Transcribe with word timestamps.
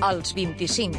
als 0.00 0.34
25. 0.34 0.98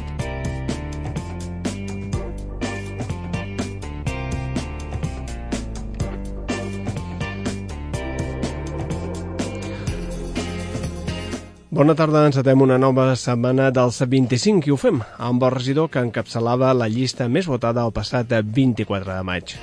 Bona 11.72 11.94
tarda, 11.96 12.26
encetem 12.28 12.60
una 12.60 12.76
nova 12.78 13.14
setmana 13.16 13.70
dels 13.72 14.02
25 14.04 14.68
i 14.68 14.74
ho 14.74 14.76
fem 14.76 15.00
amb 15.18 15.42
el 15.42 15.54
regidor 15.56 15.88
que 15.88 16.04
encapçalava 16.04 16.74
la 16.76 16.90
llista 16.92 17.30
més 17.32 17.48
votada 17.48 17.86
el 17.88 17.96
passat 17.96 18.36
24 18.44 19.16
de 19.16 19.24
maig. 19.24 19.56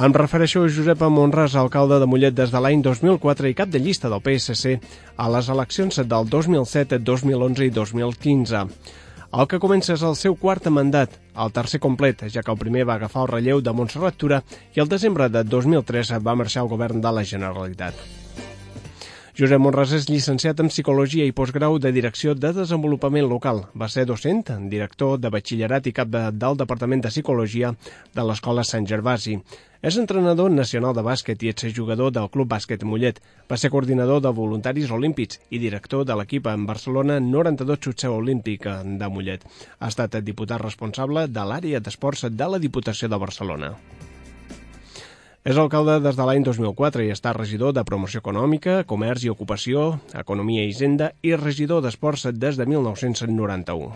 Em 0.00 0.14
refereixo 0.16 0.62
a 0.64 0.68
Josep 0.72 1.02
Monres, 1.12 1.52
alcalde 1.60 1.98
de 2.00 2.06
Mollet 2.08 2.32
des 2.32 2.48
de 2.48 2.60
l'any 2.64 2.80
2004 2.80 3.50
i 3.50 3.56
cap 3.58 3.68
de 3.68 3.82
llista 3.84 4.08
del 4.08 4.22
PSC 4.24 4.78
a 5.20 5.26
les 5.28 5.50
eleccions 5.52 6.00
del 6.12 6.30
2007, 6.34 6.98
2011 7.04 7.66
i 7.66 7.74
2015. 7.76 8.62
El 9.36 9.50
que 9.50 9.60
comença 9.60 9.92
és 9.92 10.06
el 10.08 10.16
seu 10.16 10.38
quart 10.40 10.70
mandat, 10.72 11.20
el 11.44 11.52
tercer 11.52 11.82
complet, 11.84 12.24
ja 12.32 12.40
que 12.40 12.54
el 12.54 12.62
primer 12.62 12.86
va 12.88 12.96
agafar 12.96 13.26
el 13.26 13.30
relleu 13.34 13.60
de 13.60 13.76
Montserrat 13.76 14.16
Tura 14.16 14.40
i 14.72 14.80
el 14.80 14.88
desembre 14.88 15.28
de 15.28 15.44
2003 15.44 16.16
va 16.24 16.38
marxar 16.44 16.64
al 16.64 16.72
govern 16.72 17.04
de 17.04 17.12
la 17.12 17.28
Generalitat. 17.34 18.00
Josep 19.36 19.60
Monràs 19.60 19.92
és 19.96 20.08
llicenciat 20.08 20.58
en 20.60 20.72
Psicologia 20.72 21.28
i 21.28 21.36
postgrau 21.36 21.76
de 21.78 21.92
Direcció 21.92 22.32
de 22.34 22.50
Desenvolupament 22.56 23.28
Local. 23.28 23.66
Va 23.76 23.92
ser 23.92 24.08
docent, 24.08 24.46
director 24.72 25.20
de 25.20 25.28
batxillerat 25.32 25.86
i 25.86 25.92
cap 25.96 26.08
de, 26.08 26.30
del 26.32 26.56
Departament 26.56 27.04
de 27.04 27.12
Psicologia 27.12 27.76
de 28.16 28.24
l'Escola 28.24 28.64
Sant 28.64 28.88
Gervasi. 28.88 29.38
És 29.80 29.96
entrenador 29.96 30.50
nacional 30.52 30.92
de 30.92 31.00
bàsquet 31.00 31.40
i 31.40 31.48
exjugador 31.48 32.10
del 32.12 32.26
Club 32.28 32.50
Bàsquet 32.52 32.82
Mollet. 32.84 33.16
Va 33.48 33.56
ser 33.56 33.70
coordinador 33.72 34.18
de 34.20 34.32
voluntaris 34.36 34.90
olímpics 34.92 35.40
i 35.48 35.60
director 35.62 36.04
de 36.04 36.16
l'equip 36.20 36.50
en 36.52 36.66
Barcelona 36.68 37.16
92 37.24 37.80
Xutseu 37.86 38.18
Olímpic 38.18 38.68
de 39.00 39.08
Mollet. 39.08 39.46
Ha 39.78 39.88
estat 39.88 40.18
diputat 40.20 40.60
responsable 40.60 41.24
de 41.32 41.46
l'àrea 41.48 41.80
d'esports 41.80 42.26
de 42.28 42.50
la 42.52 42.60
Diputació 42.60 43.08
de 43.08 43.22
Barcelona. 43.24 43.72
És 45.48 45.56
alcalde 45.56 45.96
des 46.04 46.20
de 46.20 46.28
l'any 46.28 46.44
2004 46.44 47.08
i 47.08 47.14
està 47.16 47.32
regidor 47.32 47.72
de 47.72 47.86
Promoció 47.88 48.20
Econòmica, 48.20 48.82
Comerç 48.84 49.24
i 49.24 49.32
Ocupació, 49.32 49.94
Economia 50.12 50.68
i 50.68 50.74
Hisenda 50.74 51.14
i 51.24 51.32
regidor 51.40 51.80
d'Esports 51.80 52.28
des 52.36 52.60
de 52.60 52.68
1991. 52.68 53.94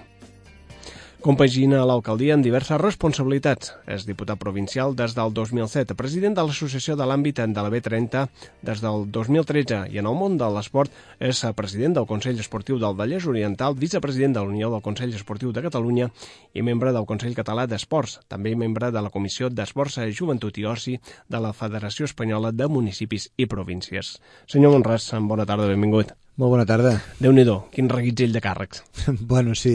Compagina 1.24 1.78
a 1.80 1.86
l'alcaldia 1.88 2.34
en 2.36 2.42
diverses 2.44 2.76
responsabilitats. 2.76 3.70
És 3.88 4.02
diputat 4.04 4.36
provincial 4.36 4.92
des 4.92 5.14
del 5.16 5.30
2007, 5.32 5.94
president 5.96 6.34
de 6.36 6.42
l'Associació 6.44 6.98
de 7.00 7.06
l'Àmbit 7.08 7.38
de 7.40 7.62
la 7.64 7.70
B30 7.72 8.26
des 8.68 8.82
del 8.84 9.06
2013 9.08 9.78
i 9.94 10.02
en 10.02 10.10
el 10.10 10.18
món 10.20 10.36
de 10.36 10.50
l'esport 10.52 10.92
és 11.18 11.40
president 11.56 11.96
del 11.96 12.04
Consell 12.10 12.42
Esportiu 12.44 12.76
del 12.82 12.98
Vallès 12.98 13.24
Oriental, 13.24 13.72
vicepresident 13.72 14.36
de 14.36 14.42
la 14.42 14.52
Unió 14.52 14.68
del 14.68 14.84
Consell 14.84 15.16
Esportiu 15.16 15.54
de 15.56 15.62
Catalunya 15.64 16.10
i 16.52 16.60
membre 16.60 16.92
del 16.92 17.08
Consell 17.08 17.32
Català 17.38 17.64
d'Esports, 17.64 18.18
també 18.28 18.52
membre 18.54 18.90
de 18.92 19.00
la 19.00 19.12
Comissió 19.14 19.48
d'Esports, 19.48 19.96
Joventut 20.12 20.60
i 20.60 20.66
Oci 20.68 20.98
de 21.00 21.40
la 21.40 21.54
Federació 21.56 22.04
Espanyola 22.04 22.52
de 22.52 22.68
Municipis 22.68 23.30
i 23.38 23.48
Províncies. 23.48 24.18
Senyor 24.44 24.76
Monràs, 24.76 25.08
bona 25.24 25.48
tarda, 25.48 25.72
benvingut. 25.72 26.12
Molt 26.34 26.50
bona 26.50 26.64
tarda. 26.66 26.96
déu 27.22 27.30
nhi 27.30 27.44
quin 27.70 27.88
reguitzell 27.88 28.32
de 28.34 28.40
càrrecs. 28.42 28.82
bueno, 29.32 29.54
sí, 29.54 29.70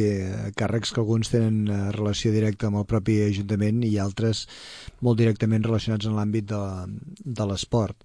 càrrecs 0.59 0.91
que 0.91 0.99
alguns 0.99 1.31
tenen 1.31 1.69
eh, 1.71 1.77
relació 1.95 2.33
directa 2.35 2.67
amb 2.67 2.81
el 2.81 2.85
propi 2.85 3.21
Ajuntament 3.23 3.79
i 3.87 3.95
altres 3.97 4.45
molt 4.99 5.21
directament 5.21 5.63
relacionats 5.63 6.09
en 6.09 6.17
l'àmbit 6.19 6.49
de, 6.51 6.61
de 7.23 7.47
l'esport. 7.47 8.03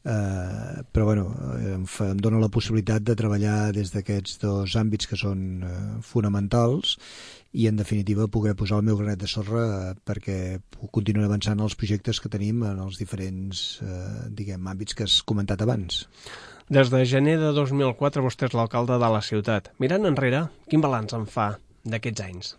Uh, 0.00 0.80
però 0.96 1.04
bueno, 1.04 1.26
em, 1.60 1.82
fa, 1.84 2.06
em 2.14 2.20
dona 2.24 2.38
la 2.40 2.48
possibilitat 2.48 3.04
de 3.04 3.12
treballar 3.12 3.68
des 3.76 3.90
d'aquests 3.92 4.38
dos 4.40 4.76
àmbits 4.80 5.04
que 5.04 5.18
són 5.20 5.42
uh, 5.60 5.72
fonamentals 6.00 6.94
i 7.52 7.66
en 7.68 7.76
definitiva 7.76 8.30
poder 8.32 8.54
posar 8.56 8.78
el 8.80 8.86
meu 8.86 8.96
granet 8.96 9.20
de 9.20 9.28
sorra 9.28 9.66
uh, 9.66 9.90
perquè 10.08 10.38
continuïn 10.88 11.28
avançant 11.28 11.60
els 11.60 11.76
projectes 11.76 12.16
que 12.16 12.32
tenim 12.32 12.64
en 12.64 12.80
els 12.80 12.96
diferents 12.96 13.60
uh, 13.84 14.24
diguem, 14.32 14.72
àmbits 14.72 14.96
que 14.96 15.04
has 15.04 15.18
comentat 15.20 15.60
abans. 15.68 16.06
Des 16.70 16.86
de 16.86 17.00
gener 17.02 17.32
de 17.40 17.48
2004 17.50 18.22
vostè 18.22 18.46
és 18.46 18.52
l'alcalde 18.54 18.94
de 19.02 19.06
la 19.10 19.20
ciutat. 19.26 19.72
Mirant 19.82 20.06
enrere, 20.06 20.44
quin 20.70 20.78
balanç 20.84 21.16
en 21.16 21.24
fa 21.26 21.56
d'aquests 21.82 22.22
anys? 22.22 22.50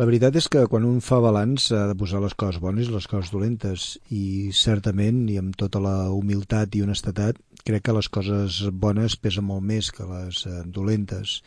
La 0.00 0.08
veritat 0.08 0.34
és 0.40 0.48
que 0.50 0.64
quan 0.66 0.88
un 0.88 0.98
fa 0.98 1.20
balanç 1.22 1.68
ha 1.70 1.84
de 1.92 1.94
posar 2.00 2.18
les 2.24 2.34
coses 2.34 2.58
bones 2.58 2.90
i 2.90 2.94
les 2.96 3.06
coses 3.06 3.30
dolentes 3.30 3.84
i 4.10 4.50
certament 4.50 5.28
i 5.30 5.38
amb 5.38 5.54
tota 5.54 5.78
la 5.84 5.94
humilitat 6.10 6.74
i 6.74 6.82
honestedat 6.82 7.38
crec 7.62 7.86
que 7.86 7.94
les 7.94 8.10
coses 8.10 8.58
bones 8.72 9.14
pesen 9.14 9.46
molt 9.46 9.62
més 9.62 9.92
que 9.94 10.08
les 10.08 10.42
eh, 10.50 10.64
dolentes 10.66 11.38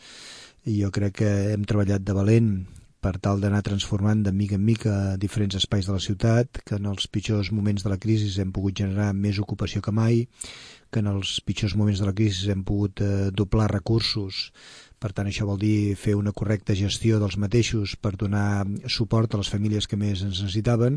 i 0.64 0.80
jo 0.80 0.88
crec 0.88 1.18
que 1.20 1.32
hem 1.52 1.68
treballat 1.68 2.06
de 2.06 2.16
valent 2.16 2.52
per 3.06 3.18
tal 3.22 3.42
d'anar 3.42 3.60
transformant 3.62 4.24
de 4.24 4.32
mica 4.34 4.56
en 4.56 4.64
mica 4.66 4.94
diferents 5.20 5.54
espais 5.58 5.86
de 5.86 5.94
la 5.94 6.02
ciutat, 6.02 6.58
que 6.66 6.78
en 6.80 6.88
els 6.90 7.06
pitjors 7.06 7.52
moments 7.54 7.84
de 7.84 7.92
la 7.92 8.00
crisi 8.02 8.32
hem 8.42 8.50
pogut 8.56 8.74
generar 8.80 9.12
més 9.14 9.38
ocupació 9.38 9.82
que 9.84 9.94
mai, 9.94 10.24
que 10.90 11.02
en 11.02 11.10
els 11.12 11.38
pitjors 11.46 11.76
moments 11.76 12.02
de 12.02 12.08
la 12.08 12.16
crisi 12.16 12.50
hem 12.52 12.64
pogut 12.66 13.02
eh, 13.04 13.30
doblar 13.34 13.70
recursos 13.72 14.50
per 14.96 15.10
tant, 15.12 15.28
això 15.28 15.44
vol 15.44 15.58
dir 15.60 15.94
fer 16.00 16.14
una 16.16 16.32
correcta 16.32 16.74
gestió 16.76 17.18
dels 17.20 17.36
mateixos 17.36 17.92
per 18.00 18.14
donar 18.16 18.64
suport 18.88 19.34
a 19.34 19.40
les 19.42 19.50
famílies 19.52 19.86
que 19.90 19.98
més 20.00 20.22
ens 20.24 20.40
necessitaven 20.40 20.96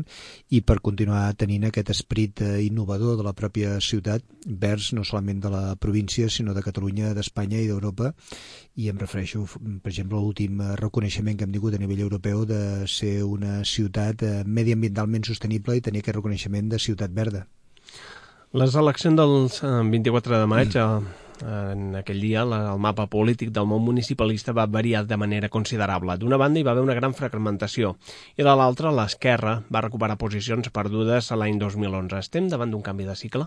i 0.56 0.62
per 0.64 0.78
continuar 0.80 1.34
tenint 1.42 1.66
aquest 1.68 1.92
esperit 1.92 2.40
eh, 2.46 2.54
innovador 2.64 3.18
de 3.20 3.26
la 3.26 3.34
pròpia 3.36 3.76
ciutat 3.84 4.24
vers 4.64 4.90
no 4.96 5.04
solament 5.04 5.44
de 5.44 5.52
la 5.52 5.62
província, 5.76 6.30
sinó 6.32 6.56
de 6.56 6.64
Catalunya, 6.64 7.12
d'Espanya 7.14 7.60
i 7.60 7.68
d'Europa. 7.68 8.14
I 8.80 8.88
em 8.88 8.98
refereixo, 8.98 9.44
per 9.44 9.92
exemple, 9.92 10.16
a 10.16 10.24
l'últim 10.24 10.64
reconeixement 10.80 11.36
que 11.36 11.44
hem 11.44 11.52
tingut 11.52 11.76
a 11.76 11.84
nivell 11.84 12.06
europeu 12.08 12.46
de 12.48 12.88
ser 12.88 13.18
una 13.28 13.60
ciutat 13.68 14.24
eh, 14.24 14.34
mediambientalment 14.46 15.28
sostenible 15.28 15.76
i 15.76 15.84
tenir 15.84 16.00
aquest 16.00 16.22
reconeixement 16.22 16.72
de 16.72 16.80
ciutat 16.80 17.12
verda. 17.12 17.44
Les 18.50 18.74
eleccions 18.74 19.14
del 19.14 19.32
24 19.92 20.38
de 20.40 20.46
maig, 20.50 20.74
mm. 20.74 21.44
en 21.72 21.98
aquell 22.00 22.18
dia, 22.18 22.40
el 22.42 22.80
mapa 22.82 23.04
polític 23.06 23.52
del 23.54 23.68
món 23.70 23.84
municipalista 23.86 24.50
va 24.50 24.64
variar 24.66 25.04
de 25.06 25.18
manera 25.22 25.48
considerable. 25.48 26.16
D'una 26.18 26.40
banda 26.42 26.58
hi 26.58 26.64
va 26.66 26.72
haver 26.74 26.82
una 26.82 26.96
gran 26.98 27.14
fragmentació 27.14 27.92
i 28.34 28.42
de 28.42 28.54
l'altra 28.58 28.90
l'esquerra 28.90 29.52
va 29.70 29.84
recuperar 29.86 30.18
posicions 30.18 30.66
perdudes 30.74 31.30
l'any 31.30 31.62
2011. 31.62 32.18
Estem 32.18 32.50
davant 32.50 32.74
d'un 32.74 32.82
canvi 32.82 33.06
de 33.06 33.14
cicle? 33.22 33.46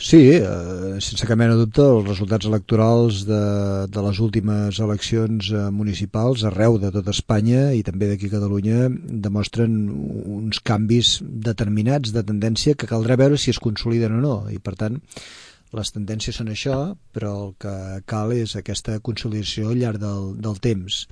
Sí, 0.00 0.30
eh, 0.32 0.96
sense 1.04 1.26
cap 1.28 1.36
mena 1.36 1.52
de 1.52 1.66
dubte, 1.66 1.84
els 1.84 2.06
resultats 2.06 2.46
electorals 2.48 3.18
de, 3.28 3.40
de 3.92 4.04
les 4.06 4.20
últimes 4.24 4.78
eleccions 4.80 5.50
eh, 5.52 5.66
municipals 5.76 6.40
arreu 6.48 6.78
de 6.80 6.88
tot 6.94 7.10
Espanya 7.12 7.66
i 7.76 7.82
també 7.84 8.08
d'aquí 8.08 8.30
a 8.30 8.32
Catalunya 8.38 8.86
demostren 9.26 9.74
uns 10.38 10.62
canvis 10.64 11.18
determinats 11.20 12.14
de 12.16 12.22
tendència 12.24 12.78
que 12.80 12.88
caldrà 12.88 13.18
veure 13.20 13.36
si 13.36 13.52
es 13.52 13.60
consoliden 13.60 14.16
o 14.16 14.22
no. 14.24 14.34
I, 14.48 14.56
per 14.56 14.72
tant, 14.80 14.96
les 15.76 15.92
tendències 15.92 16.40
són 16.40 16.48
això, 16.48 16.78
però 17.12 17.34
el 17.42 17.52
que 17.60 17.74
cal 18.08 18.32
és 18.32 18.56
aquesta 18.56 18.96
consolidació 19.04 19.68
al 19.68 19.84
llarg 19.84 20.00
del, 20.00 20.32
del 20.40 20.56
temps. 20.64 21.02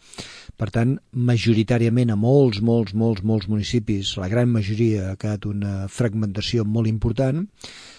Per 0.56 0.70
tant, 0.72 0.96
majoritàriament 1.12 2.16
a 2.16 2.16
molts, 2.16 2.64
molts, 2.64 2.96
molts, 2.96 3.20
molts 3.20 3.52
municipis, 3.52 4.16
la 4.16 4.32
gran 4.32 4.48
majoria 4.48 5.12
ha 5.12 5.20
quedat 5.20 5.44
una 5.52 5.76
fragmentació 5.92 6.64
molt 6.64 6.88
important, 6.88 7.44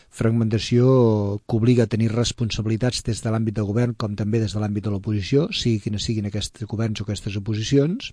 fragmentació 0.09 1.39
que 1.45 1.57
obliga 1.57 1.85
a 1.85 1.91
tenir 1.91 2.09
responsabilitats 2.13 3.03
des 3.05 3.21
de 3.23 3.31
l'àmbit 3.33 3.57
del 3.59 3.69
govern 3.69 3.93
com 3.93 4.15
també 4.19 4.41
des 4.41 4.55
de 4.55 4.61
l'àmbit 4.61 4.85
de 4.85 4.93
l'oposició, 4.93 5.49
sigui 5.53 5.83
quines 5.85 6.05
siguin 6.05 6.29
aquests 6.29 6.65
governs 6.69 7.01
o 7.01 7.07
aquestes 7.07 7.37
oposicions, 7.37 8.11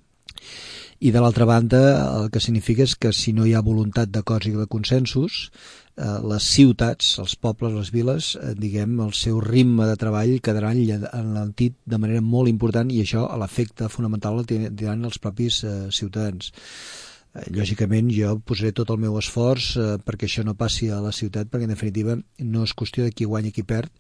i 0.98 1.10
de 1.12 1.20
l'altra 1.20 1.44
banda 1.44 1.80
el 2.18 2.30
que 2.32 2.40
significa 2.40 2.84
és 2.86 2.94
que 2.96 3.12
si 3.12 3.34
no 3.36 3.44
hi 3.44 3.52
ha 3.54 3.64
voluntat 3.64 4.08
d'acords 4.12 4.48
i 4.48 4.54
de 4.56 4.64
consensos 4.72 5.50
eh, 5.96 6.20
les 6.30 6.46
ciutats, 6.56 7.10
els 7.20 7.36
pobles, 7.36 7.74
les 7.76 7.90
viles 7.92 8.30
eh, 8.40 8.54
diguem, 8.56 8.94
el 9.04 9.12
seu 9.12 9.40
ritme 9.44 9.88
de 9.90 9.96
treball 10.00 10.38
quedarà 10.40 10.72
enlentit 10.72 11.76
de 11.84 12.00
manera 12.00 12.24
molt 12.24 12.48
important 12.52 12.92
i 12.92 13.02
això 13.04 13.26
l'efecte 13.36 13.90
fonamental 13.92 14.40
el 14.40 14.48
tindran 14.48 15.04
els 15.04 15.20
propis 15.20 15.62
eh, 15.64 15.76
ciutadans 15.92 16.52
lògicament 17.52 18.10
jo 18.14 18.36
posaré 18.46 18.72
tot 18.76 18.90
el 18.94 19.00
meu 19.02 19.16
esforç 19.20 19.68
eh, 19.76 19.86
perquè 20.04 20.28
això 20.28 20.44
no 20.46 20.56
passi 20.58 20.90
a 20.90 21.00
la 21.04 21.12
ciutat 21.12 21.50
perquè 21.52 21.68
en 21.68 21.74
definitiva 21.74 22.16
no 22.40 22.64
és 22.64 22.74
qüestió 22.76 23.04
de 23.04 23.12
qui 23.12 23.28
guanya 23.28 23.52
i 23.52 23.56
qui 23.56 23.64
perd 23.66 23.90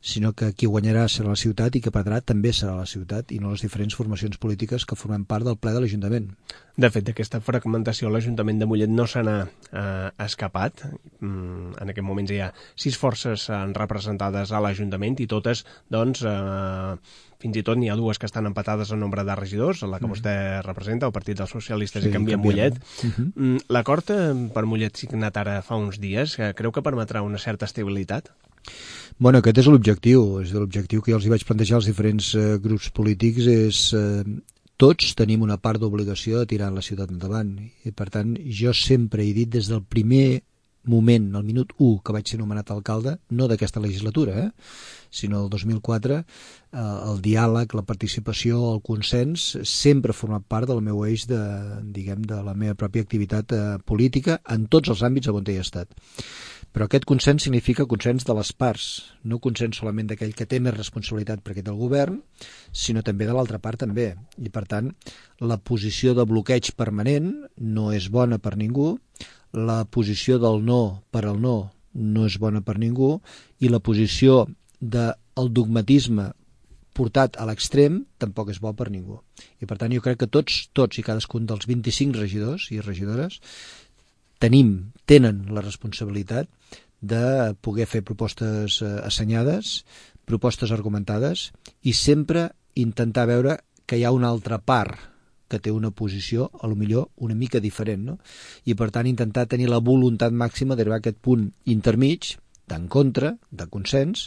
sinó 0.00 0.32
que 0.32 0.52
qui 0.52 0.68
guanyarà 0.70 1.06
serà 1.12 1.32
la 1.32 1.40
ciutat 1.40 1.76
i 1.76 1.82
que 1.84 1.92
perdrà 1.94 2.20
també 2.20 2.52
serà 2.56 2.76
la 2.78 2.86
ciutat 2.86 3.32
i 3.32 3.40
no 3.42 3.52
les 3.52 3.64
diferents 3.64 3.96
formacions 3.98 4.38
polítiques 4.38 4.86
que 4.86 4.98
formen 4.98 5.26
part 5.28 5.44
del 5.44 5.58
ple 5.58 5.74
de 5.74 5.82
l'Ajuntament. 5.82 6.30
De 6.76 6.90
fet, 6.92 7.08
aquesta 7.08 7.40
fragmentació 7.40 8.10
l'Ajuntament 8.12 8.58
de 8.60 8.66
Mollet 8.68 8.92
no 8.92 9.06
se 9.08 9.22
n'ha 9.24 9.36
eh, 9.46 10.10
escapat. 10.26 10.84
Mm, 11.20 11.72
en 11.80 11.92
aquest 11.92 12.04
moment 12.04 12.28
hi 12.28 12.42
ha 12.44 12.50
sis 12.76 12.98
forces 13.00 13.48
eh, 13.48 13.62
representades 13.78 14.52
a 14.52 14.60
l'Ajuntament 14.60 15.16
i 15.24 15.28
totes, 15.30 15.64
doncs, 15.92 16.24
eh, 16.28 16.96
fins 17.42 17.56
i 17.56 17.62
tot 17.66 17.78
n'hi 17.78 17.90
ha 17.92 17.96
dues 17.98 18.18
que 18.18 18.28
estan 18.28 18.48
empatades 18.48 18.92
en 18.92 19.00
nombre 19.00 19.24
de 19.24 19.36
regidors, 19.36 19.82
la 19.82 20.00
que 20.00 20.06
mm. 20.06 20.14
vostè 20.14 20.34
representa, 20.66 21.06
el 21.06 21.14
Partit 21.16 21.38
dels 21.38 21.52
Socialistes 21.52 22.02
sí, 22.02 22.10
i 22.10 22.12
Canvia 22.12 22.38
Mollet. 22.40 22.78
-huh. 22.78 23.30
mm, 23.34 23.68
L'acord 23.68 24.10
eh, 24.10 24.34
per 24.54 24.64
Mollet 24.64 24.96
signat 24.96 25.36
ara 25.36 25.62
fa 25.62 25.76
uns 25.76 26.00
dies, 26.00 26.36
que 26.36 26.52
creu 26.54 26.72
que 26.72 26.82
permetrà 26.82 27.22
una 27.22 27.38
certa 27.38 27.66
estabilitat? 27.66 28.32
Bueno, 29.18 29.38
aquest 29.38 29.58
és 29.58 29.66
l'objectiu. 29.66 30.40
És 30.42 30.52
l'objectiu 30.52 31.02
que 31.02 31.12
jo 31.12 31.16
els 31.16 31.26
hi 31.26 31.32
vaig 31.32 31.44
plantejar 31.44 31.76
als 31.76 31.86
diferents 31.86 32.34
eh, 32.34 32.58
grups 32.58 32.90
polítics 32.90 33.46
és 33.46 33.92
eh, 33.94 34.24
tots 34.76 35.14
tenim 35.16 35.42
una 35.42 35.56
part 35.56 35.80
d'obligació 35.80 36.42
de 36.42 36.50
tirar 36.50 36.72
la 36.72 36.84
ciutat 36.84 37.10
endavant 37.10 37.56
i 37.84 37.92
per 37.96 38.10
tant 38.12 38.34
jo 38.60 38.74
sempre 38.76 39.24
he 39.24 39.32
dit 39.32 39.48
des 39.48 39.70
del 39.72 39.82
primer 39.82 40.42
moment, 40.90 41.28
el 41.38 41.44
minut 41.46 41.72
1 41.78 42.02
que 42.04 42.14
vaig 42.16 42.28
ser 42.30 42.40
nomenat 42.40 42.70
alcalde, 42.74 43.16
no 43.30 43.48
d'aquesta 43.50 43.82
legislatura, 43.82 44.46
eh? 44.46 44.50
sinó 45.10 45.42
del 45.42 45.50
2004, 45.50 46.18
eh, 46.18 46.80
el 46.80 47.22
diàleg, 47.24 47.74
la 47.74 47.86
participació, 47.88 48.60
el 48.74 48.82
consens, 48.84 49.46
sempre 49.64 50.12
ha 50.12 50.18
format 50.18 50.44
part 50.48 50.68
del 50.68 50.82
meu 50.84 51.04
eix 51.06 51.26
de, 51.30 51.40
diguem, 51.96 52.26
de 52.26 52.42
la 52.44 52.54
meva 52.54 52.76
pròpia 52.78 53.06
activitat 53.06 53.54
eh, 53.56 53.64
política 53.84 54.40
en 54.52 54.68
tots 54.72 54.92
els 54.92 55.02
àmbits 55.06 55.32
on 55.32 55.46
he 55.46 55.60
estat. 55.62 55.92
Però 56.76 56.84
aquest 56.90 57.06
consens 57.08 57.46
significa 57.46 57.86
consens 57.88 58.26
de 58.28 58.34
les 58.36 58.50
parts, 58.52 58.86
no 59.24 59.38
consens 59.40 59.78
solament 59.80 60.10
d'aquell 60.10 60.34
que 60.36 60.44
té 60.44 60.58
més 60.60 60.74
responsabilitat 60.76 61.40
per 61.40 61.54
aquest 61.54 61.64
del 61.70 61.78
govern, 61.80 62.18
sinó 62.68 63.00
també 63.06 63.24
de 63.24 63.32
l'altra 63.32 63.56
part 63.64 63.80
també. 63.80 64.10
I 64.36 64.52
per 64.52 64.66
tant, 64.68 64.90
la 65.40 65.56
posició 65.56 66.12
de 66.12 66.26
bloqueig 66.28 66.74
permanent 66.76 67.30
no 67.56 67.86
és 67.96 68.10
bona 68.12 68.36
per 68.36 68.58
ningú, 68.60 68.98
la 69.56 69.84
posició 69.88 70.36
del 70.38 70.60
no 70.64 71.02
per 71.10 71.24
al 71.24 71.40
no 71.40 71.56
no 71.96 72.26
és 72.28 72.36
bona 72.38 72.60
per 72.60 72.76
ningú 72.78 73.16
i 73.64 73.70
la 73.72 73.80
posició 73.80 74.44
del 74.80 75.52
dogmatisme 75.56 76.30
portat 76.96 77.36
a 77.40 77.46
l'extrem 77.48 78.02
tampoc 78.20 78.50
és 78.52 78.60
bo 78.60 78.72
per 78.76 78.88
ningú. 78.92 79.18
I 79.60 79.68
per 79.68 79.76
tant 79.80 79.92
jo 79.92 80.02
crec 80.04 80.20
que 80.22 80.30
tots, 80.32 80.66
tots 80.76 81.00
i 81.00 81.04
cadascun 81.04 81.48
dels 81.48 81.68
25 81.68 82.16
regidors 82.20 82.70
i 82.72 82.80
regidores 82.84 83.40
tenim, 84.40 84.92
tenen 85.08 85.46
la 85.52 85.64
responsabilitat 85.64 86.48
de 87.00 87.54
poder 87.60 87.86
fer 87.88 88.02
propostes 88.04 88.80
eh, 88.82 88.92
assenyades, 89.04 89.84
propostes 90.28 90.72
argumentades 90.72 91.50
i 91.84 91.92
sempre 91.92 92.50
intentar 92.74 93.26
veure 93.28 93.60
que 93.86 94.00
hi 94.00 94.04
ha 94.04 94.12
una 94.12 94.32
altra 94.32 94.58
part 94.58 95.15
que 95.48 95.60
té 95.62 95.72
una 95.72 95.92
posició, 95.94 96.50
a 96.60 96.66
lo 96.66 96.76
millor, 96.76 97.08
una 97.16 97.34
mica 97.34 97.60
diferent, 97.60 98.04
no? 98.10 98.18
I, 98.64 98.74
per 98.74 98.90
tant, 98.94 99.06
intentar 99.06 99.46
tenir 99.50 99.70
la 99.70 99.80
voluntat 99.80 100.34
màxima 100.34 100.76
d'arribar 100.76 101.00
a 101.00 101.04
aquest 101.04 101.18
punt 101.22 101.48
intermig, 101.64 102.34
d'en 102.66 102.88
contra, 102.90 103.36
de 103.50 103.66
consens, 103.70 104.26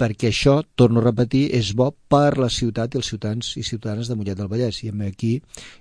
perquè 0.00 0.30
això, 0.30 0.60
torno 0.74 1.00
a 1.00 1.06
repetir, 1.06 1.46
és 1.56 1.74
bo 1.76 1.90
per 2.08 2.38
la 2.40 2.48
ciutat 2.50 2.94
i 2.94 3.00
els 3.00 3.10
ciutadans 3.12 3.56
i 3.60 3.64
ciutadanes 3.66 4.08
de 4.08 4.16
Mollet 4.16 4.38
del 4.38 4.48
Vallès. 4.50 4.82
I 4.82 4.92
aquí 5.06 5.34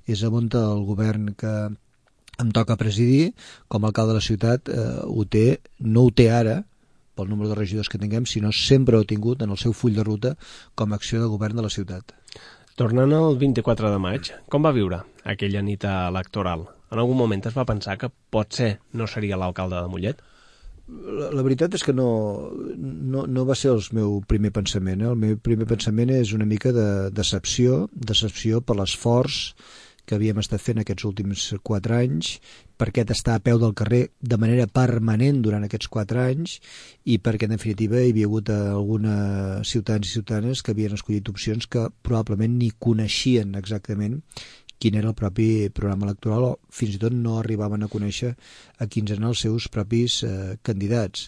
és 0.06 0.24
on 0.24 0.50
el 0.52 0.84
govern 0.86 1.34
que 1.40 1.54
em 2.40 2.52
toca 2.56 2.78
presidir, 2.80 3.34
com 3.68 3.84
a 3.84 3.88
alcalde 3.90 4.14
de 4.14 4.20
la 4.20 4.26
ciutat, 4.26 4.70
eh, 4.70 5.00
ho 5.04 5.26
té, 5.26 5.60
no 5.80 6.04
ho 6.04 6.12
té 6.12 6.30
ara, 6.32 6.64
pel 7.16 7.28
número 7.28 7.50
de 7.50 7.56
regidors 7.56 7.90
que 7.92 8.00
tinguem, 8.00 8.26
sinó 8.26 8.52
sempre 8.56 8.96
ho 8.96 9.04
ha 9.04 9.08
tingut 9.08 9.42
en 9.44 9.52
el 9.52 9.60
seu 9.60 9.74
full 9.74 9.96
de 9.96 10.06
ruta 10.08 10.36
com 10.76 10.94
a 10.94 10.96
acció 10.96 11.20
de 11.20 11.28
govern 11.28 11.60
de 11.60 11.66
la 11.66 11.74
ciutat. 11.74 12.16
Tornant 12.80 13.12
al 13.12 13.34
24 13.36 13.90
de 13.92 13.98
maig, 14.00 14.28
com 14.48 14.64
va 14.64 14.72
viure 14.72 15.02
aquella 15.28 15.60
nit 15.68 15.84
electoral? 15.84 16.62
En 16.94 17.02
algun 17.02 17.18
moment 17.20 17.42
es 17.50 17.58
va 17.58 17.66
pensar 17.68 17.98
que 18.00 18.08
potser 18.32 18.70
no 18.96 19.08
seria 19.12 19.40
l'alcalde 19.42 19.82
de 19.82 19.90
Mollet? 19.92 20.22
La, 20.88 21.28
la 21.36 21.44
veritat 21.44 21.76
és 21.76 21.84
que 21.84 21.92
no, 21.92 22.08
no, 22.80 23.26
no 23.28 23.44
va 23.50 23.58
ser 23.60 23.74
el 23.74 23.84
meu 23.98 24.22
primer 24.32 24.54
pensament. 24.56 25.04
Eh? 25.04 25.12
El 25.12 25.20
meu 25.20 25.36
primer 25.44 25.68
pensament 25.68 26.14
és 26.16 26.32
una 26.38 26.48
mica 26.48 26.72
de 26.72 26.88
decepció, 27.12 27.82
decepció 27.92 28.64
per 28.64 28.80
l'esforç 28.80 29.42
que 30.10 30.18
havíem 30.18 30.40
estat 30.42 30.64
fent 30.64 30.82
aquests 30.82 31.06
últims 31.06 31.44
quatre 31.62 32.00
anys, 32.00 32.32
perquè 32.82 33.04
d'estar 33.06 33.36
a 33.38 33.44
peu 33.46 33.60
del 33.62 33.76
carrer 33.78 34.08
de 34.20 34.40
manera 34.42 34.66
permanent 34.66 35.44
durant 35.46 35.68
aquests 35.68 35.92
quatre 35.94 36.24
anys 36.24 36.56
i 37.06 37.20
perquè, 37.22 37.46
en 37.46 37.54
definitiva, 37.54 38.02
hi 38.02 38.10
havia 38.16 38.30
hagut 38.30 38.50
algunes 38.56 39.70
ciutadans 39.70 40.10
i 40.10 40.16
ciutadanes 40.18 40.64
que 40.66 40.74
havien 40.74 40.98
escollit 40.98 41.30
opcions 41.30 41.70
que 41.70 41.86
probablement 42.02 42.58
ni 42.58 42.72
coneixien 42.88 43.54
exactament 43.60 44.18
quin 44.80 44.96
era 44.96 45.12
el 45.12 45.18
propi 45.22 45.70
programa 45.76 46.08
electoral 46.08 46.46
o 46.48 46.54
fins 46.74 46.96
i 46.96 47.02
tot 47.04 47.14
no 47.14 47.38
arribaven 47.38 47.84
a 47.84 47.92
conèixer 47.92 48.32
a 48.80 48.88
quins 48.88 49.12
eren 49.14 49.28
els 49.30 49.44
seus 49.46 49.68
propis 49.70 50.24
eh, 50.24 50.56
candidats 50.64 51.28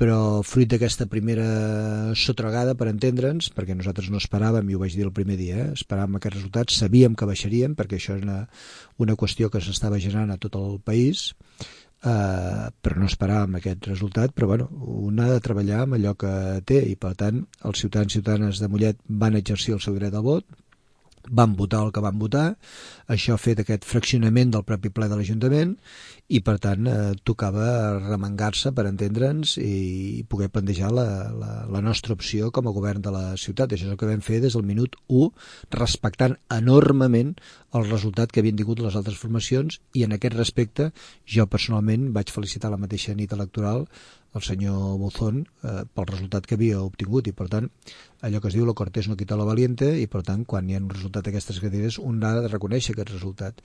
però 0.00 0.40
fruit 0.46 0.70
d'aquesta 0.72 1.04
primera 1.12 2.14
sotragada, 2.16 2.72
per 2.78 2.88
entendre'ns, 2.88 3.50
perquè 3.52 3.74
nosaltres 3.76 4.08
no 4.08 4.20
esperàvem, 4.22 4.70
i 4.70 4.76
ho 4.76 4.80
vaig 4.80 4.96
dir 4.96 5.04
el 5.04 5.12
primer 5.12 5.36
dia, 5.36 5.66
eh? 5.66 5.74
esperàvem 5.76 6.16
aquests 6.16 6.38
resultats, 6.38 6.78
sabíem 6.80 7.12
que 7.18 7.28
baixarien, 7.28 7.76
perquè 7.76 7.98
això 7.98 8.16
és 8.16 8.24
una, 8.24 8.38
una 9.04 9.16
qüestió 9.20 9.50
que 9.52 9.60
s'estava 9.60 10.00
generant 10.00 10.32
a 10.32 10.38
tot 10.40 10.56
el 10.56 10.78
país, 10.80 11.26
eh, 12.00 12.70
però 12.80 12.96
no 12.96 13.10
esperàvem 13.10 13.58
aquest 13.60 13.90
resultat, 13.90 14.32
però 14.32 14.48
bueno, 14.54 14.70
un 15.04 15.20
ha 15.20 15.28
de 15.34 15.44
treballar 15.44 15.84
amb 15.84 15.98
allò 15.98 16.16
que 16.24 16.32
té, 16.64 16.80
i 16.88 16.96
per 16.96 17.12
tant 17.20 17.44
els 17.68 17.84
ciutadans 17.84 18.16
i 18.16 18.20
ciutadanes 18.22 18.64
de 18.64 18.72
Mollet 18.72 19.04
van 19.04 19.36
exercir 19.36 19.76
el 19.76 19.84
seu 19.84 20.00
dret 20.00 20.16
al 20.16 20.24
vot, 20.24 20.48
van 21.28 21.54
votar 21.56 21.82
el 21.84 21.92
que 21.92 22.02
van 22.04 22.18
votar, 22.18 22.46
això 23.10 23.34
ha 23.34 23.40
fet 23.40 23.60
aquest 23.60 23.84
fraccionament 23.84 24.52
del 24.54 24.64
propi 24.64 24.90
ple 24.94 25.08
de 25.10 25.18
l'Ajuntament 25.18 25.74
i 26.30 26.40
per 26.46 26.56
tant 26.62 26.86
eh, 26.86 27.12
tocava 27.26 27.66
remengar-se 27.98 28.72
per 28.72 28.86
entendre'ns 28.88 29.56
i 29.60 30.22
poder 30.30 30.50
plantejar 30.54 30.92
la, 30.94 31.06
la, 31.34 31.50
la 31.70 31.82
nostra 31.84 32.14
opció 32.14 32.50
com 32.54 32.68
a 32.68 32.74
govern 32.74 33.02
de 33.02 33.12
la 33.14 33.24
ciutat. 33.40 33.74
Això 33.74 33.88
és 33.88 33.94
el 33.94 33.98
que 34.00 34.08
vam 34.08 34.22
fer 34.24 34.40
des 34.44 34.54
del 34.54 34.66
minut 34.66 34.96
1, 35.08 35.30
respectant 35.76 36.38
enormement 36.54 37.34
el 37.74 37.90
resultat 37.90 38.30
que 38.30 38.42
havien 38.42 38.58
tingut 38.58 38.80
les 38.82 38.96
altres 38.98 39.18
formacions 39.18 39.80
i 39.94 40.06
en 40.06 40.14
aquest 40.16 40.38
respecte 40.38 40.90
jo 41.26 41.46
personalment 41.50 42.10
vaig 42.14 42.32
felicitar 42.34 42.70
la 42.70 42.80
mateixa 42.80 43.14
nit 43.18 43.34
electoral 43.36 43.86
el 44.34 44.42
senyor 44.42 44.98
Bozón 44.98 45.46
eh, 45.62 45.82
pel 45.94 46.06
resultat 46.10 46.46
que 46.46 46.58
havia 46.58 46.82
obtingut 46.82 47.26
i 47.30 47.34
per 47.36 47.48
tant 47.52 47.70
allò 48.22 48.40
que 48.40 48.50
es 48.50 48.56
diu 48.56 48.66
lo 48.68 48.76
cortés 48.78 49.08
no 49.08 49.16
quita 49.16 49.38
lo 49.38 49.46
valiente 49.48 49.88
i 50.00 50.06
per 50.06 50.22
tant 50.26 50.44
quan 50.44 50.68
hi 50.68 50.76
ha 50.76 50.82
un 50.82 50.90
resultat 50.92 51.26
d'aquestes 51.26 51.58
cadires 51.62 51.98
un 51.98 52.22
ha 52.24 52.36
de 52.40 52.52
reconèixer 52.52 52.94
aquest 52.94 53.14
resultat. 53.14 53.60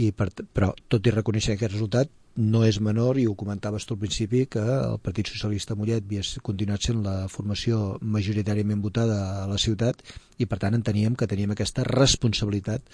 I 0.00 0.12
per, 0.16 0.30
però 0.54 0.72
tot 0.88 1.06
i 1.06 1.12
reconèixer 1.12 1.56
aquest 1.56 1.74
resultat 1.74 2.10
no 2.40 2.62
és 2.64 2.78
menor, 2.80 3.18
i 3.18 3.26
ho 3.26 3.34
comentaves 3.34 3.84
tu 3.84 3.96
al 3.96 4.00
principi, 4.00 4.44
que 4.46 4.62
el 4.62 5.00
Partit 5.02 5.28
Socialista 5.28 5.74
Mollet 5.74 6.06
havia 6.06 6.22
continuat 6.46 6.86
sent 6.86 7.02
la 7.04 7.26
formació 7.28 7.98
majoritàriament 8.00 8.80
votada 8.80 9.18
a 9.42 9.48
la 9.50 9.58
ciutat 9.58 10.00
i 10.38 10.46
per 10.46 10.60
tant 10.62 10.78
enteníem 10.78 11.18
que 11.18 11.28
teníem 11.28 11.52
aquesta 11.52 11.84
responsabilitat 11.84 12.86